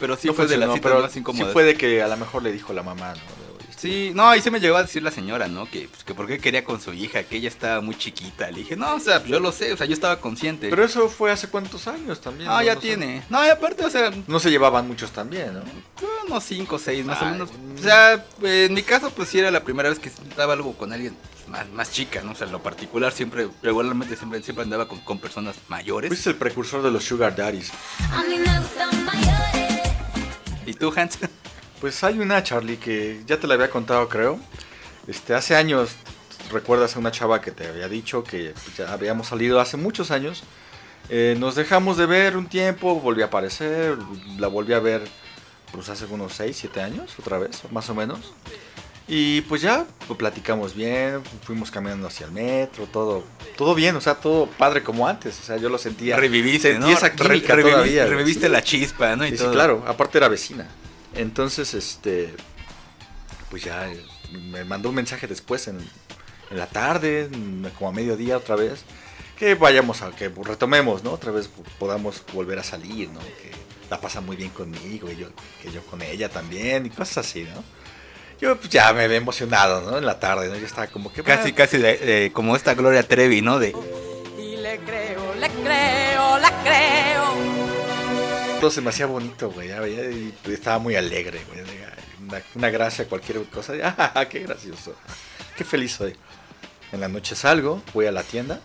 Pero 0.00 0.16
sí 0.16 0.26
No 0.26 0.34
fue 0.34 0.48
de 0.48 0.56
las 0.56 0.74
citas 0.74 1.00
más 1.00 1.16
incómodas. 1.16 1.46
Sí 1.46 1.52
fue 1.52 1.62
de 1.62 1.76
que 1.76 2.02
a 2.02 2.08
lo 2.08 2.16
mejor 2.16 2.42
le 2.42 2.52
dijo 2.52 2.72
la 2.72 2.82
mamá, 2.82 3.14
¿no? 3.14 3.41
Sí, 3.82 4.12
no, 4.14 4.28
ahí 4.28 4.40
se 4.40 4.52
me 4.52 4.60
llegó 4.60 4.76
a 4.76 4.82
decir 4.82 5.02
la 5.02 5.10
señora, 5.10 5.48
¿no? 5.48 5.68
Que, 5.68 5.88
pues, 5.88 6.04
que 6.04 6.14
por 6.14 6.28
qué 6.28 6.38
quería 6.38 6.62
con 6.62 6.80
su 6.80 6.92
hija, 6.92 7.24
que 7.24 7.38
ella 7.38 7.48
estaba 7.48 7.80
muy 7.80 7.96
chiquita. 7.96 8.48
Le 8.52 8.58
dije, 8.58 8.76
no, 8.76 8.94
o 8.94 9.00
sea, 9.00 9.24
yo 9.24 9.40
lo 9.40 9.50
sé, 9.50 9.72
o 9.72 9.76
sea, 9.76 9.88
yo 9.88 9.94
estaba 9.94 10.20
consciente. 10.20 10.70
Pero 10.70 10.84
eso 10.84 11.08
fue 11.08 11.32
hace 11.32 11.48
cuántos 11.48 11.88
años 11.88 12.20
también. 12.20 12.48
no, 12.48 12.62
ya 12.62 12.74
sé. 12.74 12.80
tiene. 12.80 13.24
No, 13.28 13.44
y 13.44 13.48
aparte, 13.48 13.84
o 13.84 13.90
sea, 13.90 14.12
No 14.28 14.38
se 14.38 14.50
llevaban 14.52 14.86
muchos 14.86 15.10
también, 15.10 15.54
¿no? 15.54 15.62
unos 16.28 16.44
5 16.44 16.76
o 16.76 16.78
6 16.78 17.04
más 17.04 17.20
o 17.22 17.24
menos. 17.24 17.50
mm. 17.50 17.78
O 17.80 17.82
sea, 17.82 18.14
eh, 18.44 18.66
en 18.68 18.74
mi 18.74 18.84
caso, 18.84 19.10
pues 19.10 19.28
sí 19.28 19.40
era 19.40 19.50
la 19.50 19.64
primera 19.64 19.88
vez 19.88 19.98
que 19.98 20.10
estaba 20.10 20.52
algo 20.52 20.74
con 20.74 20.92
alguien 20.92 21.16
más, 21.48 21.68
más 21.70 21.90
chica, 21.90 22.22
¿no? 22.22 22.30
O 22.30 22.34
sea, 22.36 22.46
en 22.46 22.52
lo 22.52 22.62
particular 22.62 23.10
siempre, 23.12 23.48
regularmente 23.64 24.14
siempre, 24.14 24.40
siempre 24.44 24.62
andaba 24.62 24.86
con, 24.86 25.00
con 25.00 25.18
personas 25.18 25.56
mayores. 25.66 26.06
Fuiste 26.06 26.30
el 26.30 26.36
precursor 26.36 26.82
de 26.82 26.92
los 26.92 27.02
Sugar 27.02 27.34
Daddies. 27.34 27.72
A 28.12 28.22
mí 28.22 28.38
me 28.38 28.60
gustan 28.60 29.04
mayores. 29.04 29.92
¿Y 30.66 30.74
tú, 30.74 30.92
Hans? 30.94 31.18
Pues 31.82 32.02
hay 32.04 32.18
una, 32.20 32.42
Charlie, 32.42 32.76
que 32.78 33.20
ya 33.26 33.38
te 33.38 33.46
la 33.46 33.54
había 33.54 33.68
contado, 33.68 34.08
creo. 34.08 34.38
Este, 35.08 35.34
hace 35.34 35.56
años, 35.56 35.90
recuerdas 36.52 36.96
a 36.96 37.00
una 37.00 37.10
chava 37.10 37.40
que 37.40 37.50
te 37.50 37.66
había 37.66 37.88
dicho 37.88 38.22
que 38.24 38.54
ya 38.78 38.92
habíamos 38.92 39.26
salido 39.26 39.60
hace 39.60 39.76
muchos 39.76 40.10
años. 40.12 40.44
Eh, 41.10 41.36
nos 41.38 41.56
dejamos 41.56 41.96
de 41.96 42.06
ver 42.06 42.36
un 42.36 42.46
tiempo, 42.46 42.94
volví 43.00 43.22
a 43.22 43.26
aparecer, 43.26 43.98
la 44.38 44.46
volví 44.46 44.72
a 44.72 44.78
ver 44.78 45.02
pues 45.72 45.88
hace 45.88 46.04
unos 46.06 46.34
6, 46.34 46.56
7 46.56 46.80
años, 46.82 47.14
otra 47.18 47.38
vez, 47.38 47.62
más 47.72 47.90
o 47.90 47.94
menos. 47.94 48.32
Y 49.08 49.40
pues 49.42 49.60
ya, 49.62 49.84
pues, 50.06 50.16
platicamos 50.18 50.74
bien, 50.76 51.20
fuimos 51.44 51.70
caminando 51.72 52.06
hacia 52.06 52.26
el 52.26 52.32
metro, 52.32 52.86
todo, 52.86 53.24
todo 53.56 53.74
bien, 53.74 53.96
o 53.96 54.00
sea, 54.00 54.14
todo 54.14 54.46
padre 54.46 54.84
como 54.84 55.08
antes, 55.08 55.36
o 55.40 55.42
sea, 55.42 55.56
yo 55.56 55.68
lo 55.68 55.78
sentía. 55.78 56.16
Reviviste, 56.16 56.72
sentí 56.74 56.86
¿no? 56.88 56.96
esa 56.96 57.08
Re- 57.08 57.16
química 57.16 57.56
reviviste, 57.56 57.72
todavía. 57.72 58.06
reviviste 58.06 58.48
la 58.48 58.62
chispa, 58.62 59.16
¿no? 59.16 59.26
Y 59.26 59.30
Sí, 59.30 59.38
sí, 59.38 59.42
todo. 59.42 59.52
claro, 59.52 59.82
aparte 59.88 60.18
era 60.18 60.28
vecina. 60.28 60.68
Entonces, 61.14 61.74
este, 61.74 62.34
pues 63.50 63.64
ya 63.64 63.88
eh, 63.90 64.00
me 64.32 64.64
mandó 64.64 64.88
un 64.88 64.94
mensaje 64.94 65.26
después 65.26 65.68
en, 65.68 65.78
en 66.50 66.58
la 66.58 66.66
tarde, 66.66 67.28
como 67.78 67.90
a 67.90 67.92
mediodía 67.92 68.36
otra 68.36 68.56
vez, 68.56 68.80
que 69.38 69.54
vayamos 69.54 70.02
a, 70.02 70.10
que 70.10 70.28
retomemos, 70.28 71.02
¿no? 71.04 71.12
Otra 71.12 71.32
vez 71.32 71.48
po- 71.48 71.62
podamos 71.78 72.22
volver 72.32 72.58
a 72.58 72.62
salir, 72.62 73.10
¿no? 73.10 73.20
Que 73.20 73.50
la 73.90 74.00
pasa 74.00 74.20
muy 74.20 74.36
bien 74.36 74.50
conmigo 74.50 75.10
y 75.10 75.16
yo, 75.16 75.28
que 75.62 75.70
yo 75.70 75.82
con 75.86 76.00
ella 76.00 76.28
también 76.30 76.86
y 76.86 76.90
cosas 76.90 77.18
así, 77.26 77.42
¿no? 77.44 77.62
Yo 78.40 78.56
pues 78.56 78.70
ya 78.70 78.92
me 78.92 79.02
había 79.04 79.18
emocionado, 79.18 79.88
¿no? 79.88 79.98
En 79.98 80.06
la 80.06 80.18
tarde, 80.18 80.48
¿no? 80.48 80.56
Yo 80.56 80.66
estaba 80.66 80.86
como 80.88 81.12
que... 81.12 81.22
Casi, 81.22 81.42
"Bueno". 81.52 81.56
casi 81.56 81.78
de- 81.78 81.96
de- 81.98 82.32
como 82.32 82.56
esta 82.56 82.74
Gloria 82.74 83.02
Trevi, 83.06 83.40
¿no? 83.42 83.58
De, 83.58 83.74
Y 84.38 84.56
le 84.56 84.78
creo, 84.78 85.34
le 85.34 85.48
creo, 85.48 86.38
la 86.38 86.62
creo. 86.62 87.51
Todo 88.62 88.70
se 88.70 88.80
me 88.80 88.90
hacía 88.90 89.06
bonito, 89.06 89.50
güey. 89.50 89.70
estaba 90.44 90.78
muy 90.78 90.94
alegre, 90.94 91.42
güey. 91.48 91.64
Una, 92.22 92.40
una 92.54 92.70
gracia, 92.70 93.08
cualquier 93.08 93.42
cosa. 93.46 93.72
¡Ah, 93.98 94.24
qué 94.30 94.38
gracioso! 94.38 94.94
Qué 95.56 95.64
feliz 95.64 95.94
soy. 95.94 96.14
En 96.92 97.00
la 97.00 97.08
noche 97.08 97.34
salgo, 97.34 97.82
voy 97.92 98.06
a 98.06 98.12
la 98.12 98.22
tienda 98.22 98.60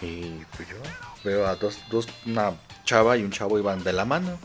y 0.00 0.42
pues 0.56 0.66
yo 0.66 0.76
veo 1.24 1.46
a 1.46 1.56
dos, 1.56 1.78
dos 1.90 2.08
una 2.24 2.54
chava 2.84 3.18
y 3.18 3.22
un 3.22 3.30
chavo 3.30 3.58
iban 3.58 3.84
de 3.84 3.92
la 3.92 4.06
mano. 4.06 4.38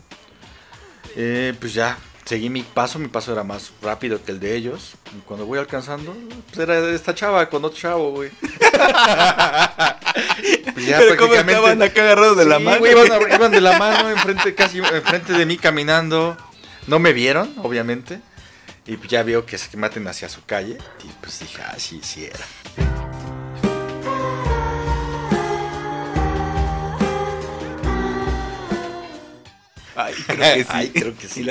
Eh, 1.16 1.54
pues 1.58 1.72
ya, 1.72 1.96
seguí 2.26 2.50
mi 2.50 2.60
paso, 2.60 2.98
mi 2.98 3.08
paso 3.08 3.32
era 3.32 3.44
más 3.44 3.72
rápido 3.80 4.22
que 4.22 4.32
el 4.32 4.38
de 4.38 4.54
ellos. 4.54 4.96
Y 5.16 5.20
cuando 5.22 5.46
voy 5.46 5.58
alcanzando, 5.58 6.14
pues 6.48 6.58
era 6.58 6.78
esta 6.90 7.14
chava 7.14 7.48
con 7.48 7.64
otro 7.64 7.78
chavo, 7.78 8.10
güey. 8.10 8.30
Pues 10.78 10.86
ya 10.90 10.98
Pero 10.98 11.16
¿cómo 11.16 11.34
estaban 11.34 11.82
acá 11.82 12.02
agarrados 12.02 12.36
de 12.36 12.44
la 12.44 12.58
mano? 12.60 12.86
iban, 12.86 13.06
iban 13.32 13.50
de 13.50 13.60
la 13.60 13.78
mano, 13.78 14.10
enfrente, 14.10 14.54
casi 14.54 14.78
enfrente 14.78 15.32
de 15.32 15.44
mí 15.44 15.56
caminando. 15.56 16.36
No 16.86 16.98
me 17.00 17.12
vieron, 17.12 17.52
obviamente. 17.62 18.20
Y 18.86 18.96
pues 18.96 19.08
ya 19.10 19.22
veo 19.22 19.44
que 19.44 19.58
se 19.58 19.76
maten 19.76 20.06
hacia 20.06 20.28
su 20.28 20.44
calle. 20.44 20.78
Y 21.04 21.08
pues 21.20 21.40
dije, 21.40 21.60
ah, 21.66 21.74
sí, 21.78 22.00
sí 22.02 22.24
era. 22.26 22.44
Ay, 29.96 30.14
creo 30.14 30.38
que 30.38 30.62
sí. 30.62 30.68
Ay, 30.70 30.90
creo 30.90 31.16
que 31.16 31.28
sí. 31.28 31.46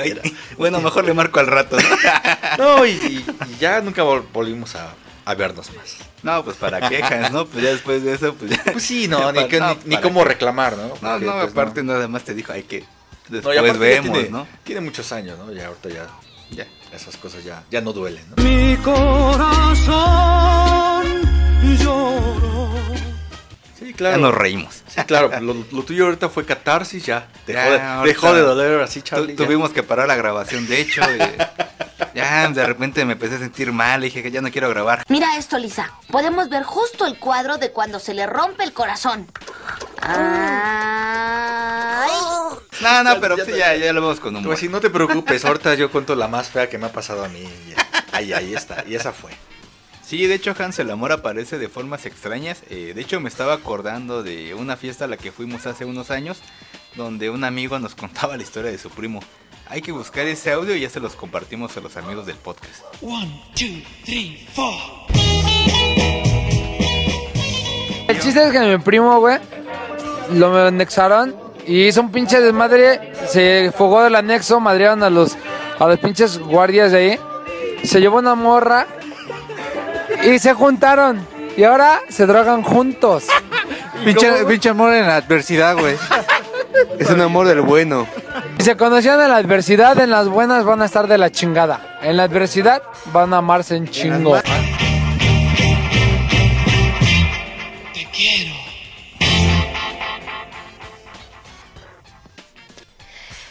Bueno, 0.56 0.80
mejor 0.80 1.04
le 1.04 1.12
marco 1.14 1.38
al 1.40 1.46
rato, 1.48 1.76
¿no? 1.76 1.88
No, 2.58 2.86
y, 2.86 2.90
y- 2.90 3.24
y 3.50 3.58
ya 3.58 3.80
nunca 3.80 4.02
vol- 4.04 4.24
volvimos 4.32 4.74
a, 4.74 4.94
a 5.30 5.34
vernos 5.34 5.70
más. 5.76 5.96
No, 6.22 6.42
pues 6.44 6.56
para 6.56 6.88
quejas, 6.88 7.30
¿no? 7.32 7.46
Pues 7.46 7.62
ya 7.62 7.70
después 7.70 8.02
de 8.02 8.14
eso, 8.14 8.34
pues 8.34 8.50
ya. 8.50 8.62
Pues 8.72 8.82
sí, 8.84 9.08
no, 9.08 9.30
ni, 9.32 9.46
que- 9.48 9.60
No, 9.60 9.74
ni, 9.84 9.96
ni 9.96 10.00
cómo 10.00 10.22
qué. 10.22 10.28
reclamar, 10.30 10.76
¿no? 10.76 10.88
No, 10.88 10.94
Porque, 10.94 11.26
no, 11.26 11.32
pues, 11.40 11.52
aparte 11.52 11.82
nada 11.82 12.08
más 12.08 12.24
te 12.24 12.34
dijo, 12.34 12.52
ay, 12.52 12.62
que 12.62 12.80
No, 12.80 12.86
después 13.28 13.54
ya 13.56 13.62
vemos, 13.62 14.12
tiene, 14.12 14.30
¿no? 14.30 14.46
Tiene 14.64 14.80
muchos 14.80 15.12
años, 15.12 15.38
¿no? 15.38 15.52
Ya 15.52 15.66
ahorita 15.68 15.88
ya, 15.90 16.06
ya 16.50 16.66
esas 16.94 17.16
cosas 17.18 17.44
ya, 17.44 17.62
ya 17.70 17.80
no 17.82 17.92
duelen, 17.92 18.24
¿no? 18.36 18.42
Mi 18.42 18.76
corazón 19.98 21.04
lloró. 21.78 22.70
Sí, 23.78 23.86
Ya 23.90 23.96
claro. 23.96 24.16
nos 24.18 24.34
reímos. 24.34 24.82
Sí, 24.88 25.00
claro, 25.06 25.30
lo, 25.40 25.54
lo 25.70 25.82
tuyo 25.82 26.06
ahorita 26.06 26.28
fue 26.30 26.44
catarsis, 26.46 27.04
ya. 27.04 27.28
Dejó, 27.46 27.58
Ya, 27.60 27.70
de, 27.70 27.80
ahorita- 27.80 28.04
dejó 28.06 28.32
de 28.34 28.40
doler 28.40 28.80
así, 28.80 29.02
Charlie. 29.02 29.36
ya. 29.36 29.44
tuvimos 29.44 29.70
que 29.72 29.82
parar 29.82 30.08
la 30.08 30.16
grabación, 30.16 30.66
de 30.66 30.80
hecho. 30.80 31.02
y- 31.02 31.18
ya, 32.18 32.48
de 32.48 32.66
repente 32.66 33.04
me 33.04 33.12
empecé 33.14 33.36
a 33.36 33.38
sentir 33.38 33.72
mal, 33.72 34.00
dije 34.00 34.22
que 34.22 34.30
ya 34.30 34.40
no 34.40 34.50
quiero 34.50 34.68
grabar. 34.68 35.04
Mira 35.08 35.36
esto, 35.36 35.58
Lisa. 35.58 35.92
Podemos 36.10 36.48
ver 36.48 36.62
justo 36.62 37.06
el 37.06 37.18
cuadro 37.18 37.58
de 37.58 37.72
cuando 37.72 37.98
se 37.98 38.14
le 38.14 38.26
rompe 38.26 38.64
el 38.64 38.72
corazón. 38.72 39.26
Ay. 40.00 40.18
No, 42.80 43.02
no, 43.02 43.20
pero 43.20 43.36
ya 43.36 43.44
sí, 43.44 43.52
ya, 43.56 43.74
ya 43.74 43.92
lo 43.92 44.00
vemos 44.00 44.20
con 44.20 44.34
humor. 44.36 44.48
Pues 44.48 44.60
si 44.60 44.68
no 44.68 44.80
te 44.80 44.90
preocupes, 44.90 45.44
ahorita 45.44 45.74
yo 45.74 45.90
cuento 45.90 46.14
la 46.14 46.28
más 46.28 46.48
fea 46.48 46.68
que 46.68 46.78
me 46.78 46.86
ha 46.86 46.92
pasado 46.92 47.24
a 47.24 47.28
mí. 47.28 47.44
Ahí, 48.12 48.32
ahí 48.32 48.54
está. 48.54 48.84
Y 48.86 48.94
esa 48.94 49.12
fue. 49.12 49.32
Sí, 50.08 50.26
de 50.26 50.34
hecho 50.34 50.54
Hans 50.58 50.78
el 50.78 50.90
amor 50.90 51.12
aparece 51.12 51.58
de 51.58 51.68
formas 51.68 52.06
extrañas. 52.06 52.62
Eh, 52.70 52.92
de 52.94 53.00
hecho 53.02 53.20
me 53.20 53.28
estaba 53.28 53.52
acordando 53.52 54.22
de 54.22 54.54
una 54.54 54.78
fiesta 54.78 55.04
a 55.04 55.08
la 55.08 55.18
que 55.18 55.32
fuimos 55.32 55.66
hace 55.66 55.84
unos 55.84 56.10
años, 56.10 56.38
donde 56.96 57.28
un 57.28 57.44
amigo 57.44 57.78
nos 57.78 57.94
contaba 57.96 58.36
la 58.36 58.42
historia 58.42 58.70
de 58.70 58.78
su 58.78 58.88
primo. 58.88 59.20
Hay 59.70 59.82
que 59.82 59.92
buscar 59.92 60.26
ese 60.26 60.50
audio 60.52 60.74
y 60.74 60.80
ya 60.80 60.88
se 60.88 60.98
los 60.98 61.14
compartimos 61.14 61.76
a 61.76 61.80
los 61.80 61.94
amigos 61.98 62.24
del 62.24 62.36
podcast. 62.36 62.82
One, 63.02 63.42
two, 63.54 63.82
three, 64.02 64.46
four. 64.54 64.72
El 68.08 68.18
chiste 68.18 68.46
es 68.46 68.50
que 68.50 68.60
mi 68.60 68.78
primo, 68.78 69.20
güey, 69.20 69.38
lo 70.32 70.66
anexaron 70.66 71.36
y 71.66 71.86
hizo 71.86 72.00
un 72.00 72.10
pinche 72.10 72.40
desmadre. 72.40 73.12
Se 73.28 73.70
fogó 73.76 74.02
del 74.02 74.14
anexo, 74.14 74.58
madrearon 74.58 75.02
a 75.02 75.10
los, 75.10 75.36
a 75.78 75.86
los 75.86 75.98
pinches 75.98 76.38
guardias 76.38 76.92
de 76.92 76.98
ahí. 76.98 77.20
Se 77.84 78.00
llevó 78.00 78.18
una 78.18 78.34
morra 78.34 78.86
y 80.24 80.38
se 80.38 80.54
juntaron. 80.54 81.26
Y 81.58 81.64
ahora 81.64 82.00
se 82.08 82.24
drogan 82.24 82.62
juntos. 82.62 83.24
Pinche, 84.04 84.44
pinche 84.44 84.68
amor 84.68 84.94
en 84.94 85.08
la 85.08 85.16
adversidad, 85.16 85.76
güey. 85.76 85.96
Es 87.00 87.10
un 87.10 87.20
amor 87.20 87.48
del 87.48 87.62
bueno. 87.62 88.06
Si 88.58 88.64
se 88.64 88.76
conocían 88.76 89.20
en 89.20 89.28
la 89.28 89.36
adversidad, 89.36 89.98
en 90.00 90.10
las 90.10 90.28
buenas 90.28 90.64
van 90.64 90.82
a 90.82 90.86
estar 90.86 91.06
de 91.06 91.16
la 91.16 91.30
chingada. 91.30 91.98
En 92.02 92.16
la 92.16 92.24
adversidad 92.24 92.82
van 93.12 93.32
a 93.32 93.38
amarse 93.38 93.76
en 93.76 93.86
chingo. 93.86 94.36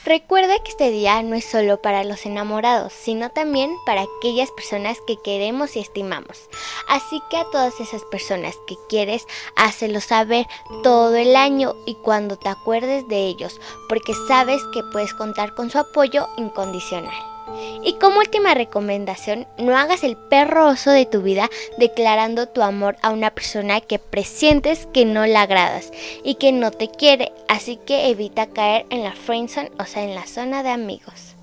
Recuerda 0.07 0.57
que 0.63 0.71
este 0.71 0.89
día 0.89 1.21
no 1.21 1.35
es 1.35 1.43
solo 1.43 1.81
para 1.81 2.05
los 2.05 2.25
enamorados, 2.25 2.93
sino 2.93 3.29
también 3.29 3.75
para 3.85 4.03
aquellas 4.03 4.49
personas 4.51 4.99
que 5.05 5.17
queremos 5.17 5.75
y 5.75 5.79
estimamos. 5.79 6.47
Así 6.87 7.21
que 7.29 7.35
a 7.35 7.43
todas 7.51 7.81
esas 7.81 8.05
personas 8.05 8.55
que 8.67 8.77
quieres, 8.87 9.27
hácelo 9.57 9.99
saber 9.99 10.47
todo 10.81 11.13
el 11.17 11.35
año 11.35 11.75
y 11.85 11.95
cuando 11.95 12.37
te 12.37 12.47
acuerdes 12.47 13.05
de 13.09 13.27
ellos, 13.27 13.59
porque 13.89 14.13
sabes 14.29 14.61
que 14.73 14.81
puedes 14.93 15.13
contar 15.13 15.55
con 15.55 15.69
su 15.69 15.77
apoyo 15.77 16.25
incondicional. 16.37 17.36
Y 17.83 17.97
como 17.99 18.19
última 18.19 18.53
recomendación, 18.53 19.47
no 19.57 19.77
hagas 19.77 20.03
el 20.03 20.17
perro 20.17 20.67
oso 20.67 20.91
de 20.91 21.05
tu 21.05 21.21
vida 21.21 21.49
declarando 21.77 22.47
tu 22.47 22.61
amor 22.61 22.97
a 23.01 23.11
una 23.11 23.31
persona 23.31 23.81
que 23.81 23.99
presientes 23.99 24.87
que 24.93 25.05
no 25.05 25.25
la 25.25 25.43
agradas 25.43 25.91
y 26.23 26.35
que 26.35 26.51
no 26.51 26.71
te 26.71 26.89
quiere, 26.89 27.31
así 27.47 27.79
que 27.85 28.09
evita 28.09 28.47
caer 28.47 28.85
en 28.89 29.03
la 29.03 29.13
friendzone, 29.13 29.71
o 29.79 29.85
sea, 29.85 30.03
en 30.03 30.15
la 30.15 30.25
zona 30.25 30.63
de 30.63 30.69
amigos. 30.69 31.35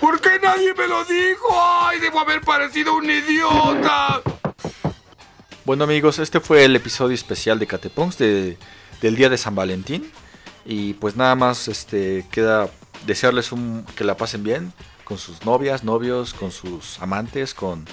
¿Por 0.00 0.20
qué 0.20 0.40
nadie 0.42 0.74
me 0.74 0.88
lo 0.88 1.04
dijo? 1.04 1.48
¡Ay, 1.52 2.00
debo 2.00 2.20
haber 2.20 2.40
parecido 2.40 2.96
un 2.96 3.08
idiota! 3.08 4.22
Bueno 5.64 5.84
amigos, 5.84 6.18
este 6.18 6.40
fue 6.40 6.64
el 6.64 6.74
episodio 6.74 7.14
especial 7.14 7.58
de 7.60 7.68
Catepongs 7.68 8.18
de, 8.18 8.56
del 9.00 9.14
día 9.14 9.28
de 9.28 9.38
San 9.38 9.54
Valentín. 9.54 10.10
Y 10.64 10.94
pues 10.94 11.14
nada 11.14 11.34
más 11.34 11.68
este, 11.68 12.26
queda 12.32 12.68
desearles 13.06 13.52
un, 13.52 13.84
que 13.96 14.04
la 14.04 14.16
pasen 14.16 14.42
bien 14.42 14.72
con 15.12 15.18
sus 15.18 15.44
novias, 15.44 15.84
novios, 15.84 16.32
con 16.32 16.50
sus 16.50 16.98
amantes, 17.02 17.52
con... 17.52 17.84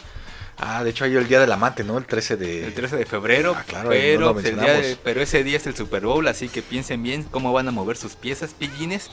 Ah, 0.57 0.85
de 0.85 0.91
hecho 0.91 1.03
hay 1.03 1.15
el 1.17 1.27
día 1.27 1.41
del 1.41 1.51
amante, 1.51 1.83
¿no? 1.83 1.97
El 1.97 2.05
13 2.05 2.37
de... 2.37 2.65
El 2.67 2.73
13 2.73 2.95
de 2.95 3.05
febrero, 3.05 3.55
Ah, 3.57 3.63
claro, 3.67 3.89
pero, 3.89 4.19
no 4.21 4.25
lo 4.27 4.33
pues, 4.35 4.45
el 4.45 4.57
día 4.57 4.71
de- 4.73 4.95
pero 5.03 5.21
ese 5.21 5.43
día 5.43 5.57
es 5.57 5.67
el 5.67 5.75
Super 5.75 6.05
Bowl, 6.05 6.25
así 6.29 6.47
que 6.47 6.61
piensen 6.61 7.03
bien 7.03 7.23
cómo 7.23 7.51
van 7.51 7.67
a 7.67 7.71
mover 7.71 7.97
sus 7.97 8.15
piezas, 8.15 8.53
pillines. 8.53 9.09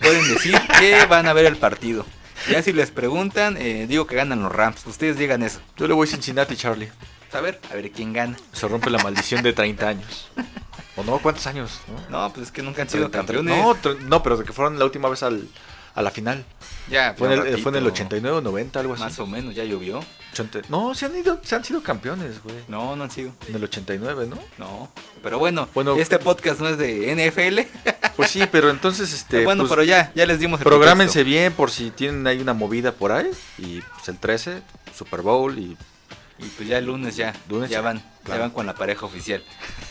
Pueden 0.00 0.26
decir 0.34 0.60
que 0.80 1.06
van 1.06 1.28
a 1.28 1.32
ver 1.32 1.46
el 1.46 1.56
partido. 1.56 2.04
Ya 2.50 2.60
si 2.60 2.72
les 2.72 2.90
preguntan, 2.90 3.56
eh, 3.56 3.86
digo 3.88 4.08
que 4.08 4.16
ganan 4.16 4.42
los 4.42 4.50
Rams. 4.50 4.84
Ustedes 4.86 5.16
digan 5.16 5.44
eso. 5.44 5.60
Yo 5.76 5.86
le 5.86 5.94
voy 5.94 6.08
a 6.08 6.10
Cincinnati, 6.10 6.56
Charlie. 6.56 6.90
A 7.32 7.40
ver, 7.40 7.60
a 7.70 7.74
ver 7.76 7.92
quién 7.92 8.12
gana. 8.12 8.36
Se 8.52 8.66
rompe 8.66 8.90
la 8.90 8.98
maldición 9.00 9.44
de 9.44 9.52
30 9.52 9.86
años. 9.88 10.28
¿O 10.96 11.04
no? 11.04 11.18
¿Cuántos 11.20 11.46
años? 11.46 11.80
No, 12.10 12.26
No, 12.26 12.32
pues 12.32 12.46
es 12.48 12.52
que 12.52 12.62
nunca 12.62 12.82
han 12.82 12.88
sido 12.88 13.10
30, 13.10 13.18
campeones. 13.18 13.56
No, 13.56 13.76
no, 14.08 14.22
pero 14.24 14.36
de 14.38 14.44
que 14.44 14.52
fueron 14.52 14.76
la 14.76 14.84
última 14.84 15.08
vez 15.08 15.22
al, 15.22 15.48
a 15.94 16.02
la 16.02 16.10
final. 16.10 16.44
Ya, 16.90 17.14
Fue 17.16 17.32
en, 17.32 17.46
el, 17.46 17.58
fue 17.58 17.70
en 17.70 17.76
el 17.78 17.84
ratito. 17.84 18.04
89 18.04 18.38
o 18.38 18.40
90, 18.40 18.80
algo 18.80 18.94
así. 18.94 19.02
Más 19.02 19.18
o 19.18 19.26
menos, 19.26 19.54
ya 19.54 19.64
llovió. 19.64 20.00
80 20.32 20.62
No, 20.68 20.94
se 20.94 21.06
han, 21.06 21.16
ido, 21.16 21.40
se 21.42 21.54
han 21.54 21.64
sido 21.64 21.82
campeones, 21.82 22.42
güey. 22.42 22.56
No, 22.68 22.96
no 22.96 23.04
han 23.04 23.10
sido. 23.10 23.32
En 23.48 23.54
el 23.54 23.64
89, 23.64 24.26
¿no? 24.26 24.38
No. 24.58 24.90
Pero 25.22 25.38
bueno, 25.38 25.68
Bueno, 25.74 25.96
este 25.96 26.18
podcast 26.18 26.60
no 26.60 26.68
es 26.68 26.78
de 26.78 27.14
NFL. 27.14 27.60
Pues 28.16 28.30
sí, 28.30 28.42
pero 28.52 28.70
entonces, 28.70 29.12
este. 29.12 29.42
bueno, 29.42 29.64
pues, 29.64 29.70
pero 29.70 29.82
ya, 29.82 30.12
ya 30.14 30.24
les 30.24 30.38
dimos 30.38 30.60
el 30.60 30.64
Prográmense 30.64 31.24
bien 31.24 31.52
por 31.52 31.72
si 31.72 31.90
tienen 31.90 32.24
ahí 32.28 32.40
una 32.40 32.54
movida 32.54 32.92
por 32.92 33.10
ahí. 33.10 33.28
Y 33.58 33.80
pues 33.80 34.08
el 34.08 34.18
13, 34.18 34.62
Super 34.96 35.22
Bowl 35.22 35.58
y. 35.58 35.76
Y 36.38 36.44
pues 36.56 36.68
ya 36.68 36.78
el 36.78 36.86
lunes 36.86 37.16
ya, 37.16 37.34
Lunes 37.48 37.70
ya 37.70 37.78
ya, 37.78 37.80
van, 37.80 38.02
claro. 38.24 38.40
ya 38.40 38.46
van 38.46 38.50
con 38.50 38.66
la 38.66 38.74
pareja 38.74 39.06
oficial. 39.06 39.44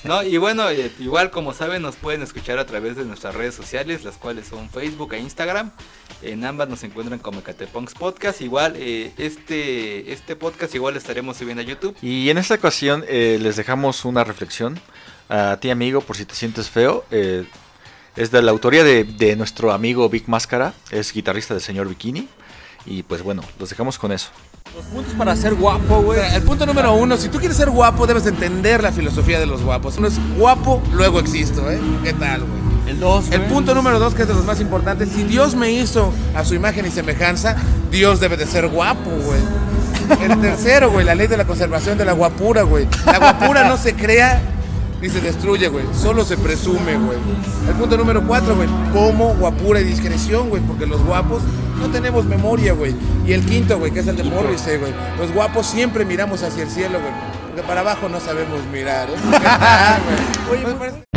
No, 0.04 0.22
y 0.24 0.38
bueno, 0.38 0.69
eh, 0.69 0.91
igual 1.00 1.32
como 1.32 1.54
saben, 1.54 1.82
nos 1.82 1.96
pueden 1.96 2.22
escuchar 2.22 2.60
a 2.60 2.65
través 2.65 2.98
de 2.98 3.06
nuestras 3.06 3.36
redes 3.36 3.56
sociales, 3.56 4.04
las 4.04 4.17
cuales 4.17 4.48
son 4.48 4.69
Facebook 4.69 5.13
e 5.13 5.19
Instagram. 5.19 5.72
En 6.22 6.43
ambas 6.46 6.69
nos 6.69 6.84
encuentran 6.84 7.19
como 7.19 7.41
Catepunks 7.41 7.93
Podcast. 7.93 8.41
Igual, 8.41 8.76
eh, 8.78 9.12
este, 9.17 10.12
este 10.12 10.36
podcast 10.36 10.74
igual 10.76 10.98
estaremos 10.98 11.38
subiendo 11.38 11.62
a 11.62 11.65
YouTube. 11.65 11.96
Y 12.02 12.30
en 12.30 12.38
esta 12.38 12.56
ocasión 12.56 13.06
eh, 13.08 13.38
les 13.41 13.56
dejamos 13.56 14.04
una 14.06 14.24
reflexión 14.24 14.80
a 15.30 15.58
ti, 15.62 15.69
amigo, 15.69 16.02
por 16.02 16.17
si 16.17 16.26
te 16.26 16.36
sientes 16.36 16.69
feo. 16.69 17.06
Es 18.15 18.30
de 18.30 18.41
la 18.41 18.52
autoría 18.52 18.84
de, 18.84 19.06
de 19.06 19.36
nuestro 19.36 19.72
amigo 19.72 20.08
Vic 20.08 20.28
Máscara, 20.28 20.74
es 20.91 21.12
guitarrista 21.13 21.56
del 21.56 21.63
señor 21.63 21.88
Bikini. 21.88 22.28
Y 22.86 23.04
pues 23.04 23.24
bueno, 23.24 23.41
los 23.60 23.69
dejamos 23.69 23.98
con 23.98 24.12
eso. 24.12 24.30
Los 24.76 24.86
puntos 24.86 25.13
para 25.13 25.36
ser 25.36 25.54
guapo, 25.54 26.02
güey. 26.02 26.19
El 26.34 26.41
punto 26.43 26.65
número 26.65 26.93
uno, 26.93 27.15
si 27.17 27.30
tú 27.30 27.39
quieres 27.39 27.58
ser 27.58 27.69
guapo, 27.69 28.08
debes 28.08 28.26
entender 28.26 28.82
la 28.82 28.91
filosofía 28.91 29.39
de 29.39 29.46
los 29.46 29.62
guapos. 29.62 29.98
Uno 29.98 30.08
es 30.08 30.15
guapo, 30.38 30.82
luego 30.93 31.19
existo, 31.19 31.69
¿eh? 31.69 31.80
¿Qué 32.04 32.13
tal, 32.13 32.41
güey? 32.41 32.63
El 32.88 33.00
2. 33.00 33.32
El 33.32 33.41
punto 33.43 33.74
número 33.74 33.98
dos, 33.98 34.13
que 34.13 34.24
es 34.24 34.28
de 34.28 34.34
los 34.34 34.43
más 34.43 34.60
importantes, 34.60 35.10
si 35.10 35.24
Dios 35.24 35.56
me 35.56 35.72
hizo 35.72 36.12
a 36.36 36.43
su 36.43 36.54
imagen 36.54 36.86
y 36.86 36.89
semejanza, 36.89 37.56
Dios 37.91 38.19
debe 38.19 38.36
de 38.36 38.46
ser 38.46 38.67
guapo, 38.67 39.10
güey. 39.10 39.39
El 40.22 40.41
tercero, 40.41 40.91
güey, 40.91 41.06
la 41.06 41.15
ley 41.15 41.28
de 41.28 41.38
la 41.38 41.46
conservación 41.46 41.98
de 41.98 42.04
la 42.04 42.12
guapura, 42.12 42.63
güey. 42.63 42.88
La 43.06 43.19
guapura 43.19 43.67
no 43.69 43.78
se 43.78 43.96
crea 43.96 44.41
ni 45.02 45.10
se 45.10 45.22
destruye, 45.22 45.67
güey. 45.67 45.86
Solo 45.93 46.24
se 46.24 46.38
presume, 46.38 46.98
güey. 46.98 47.17
El 47.67 47.76
punto 47.76 47.98
número 47.98 48.26
cuatro, 48.26 48.56
güey. 48.56 48.69
Como, 48.93 49.36
guapura 49.36 49.82
y 49.82 49.84
discreción, 49.84 50.50
güey. 50.50 50.62
Porque 50.62 50.86
los 50.86 51.04
guapos 51.04 51.41
no 51.84 51.89
tenemos 51.89 52.26
memoria, 52.26 52.74
güey. 52.74 52.96
Y 53.28 53.34
el 53.34 53.46
quinto, 53.46 53.78
güey, 53.78 53.91
que 53.91 54.00
es 54.00 54.08
el 54.08 54.15
de 54.15 54.24
Morrissey, 54.24 54.78
güey. 54.78 54.93
Los 55.19 55.32
guapos 55.34 55.65
siempre 55.67 56.06
miramos 56.06 56.41
hacia 56.41 56.63
el 56.63 56.69
cielo, 56.69 57.00
güey. 57.00 57.12
Porque 57.48 57.62
para 57.67 57.82
abajo 57.82 58.10
no 58.10 58.19
sabemos 58.19 58.62
mirar, 58.72 59.10
¿eh? 59.10 59.13
¿Qué 59.32 59.39
tal, 59.43 60.02
güey? 60.50 60.60
Oye, 60.62 60.67
me 60.67 60.74
parece- 60.80 61.12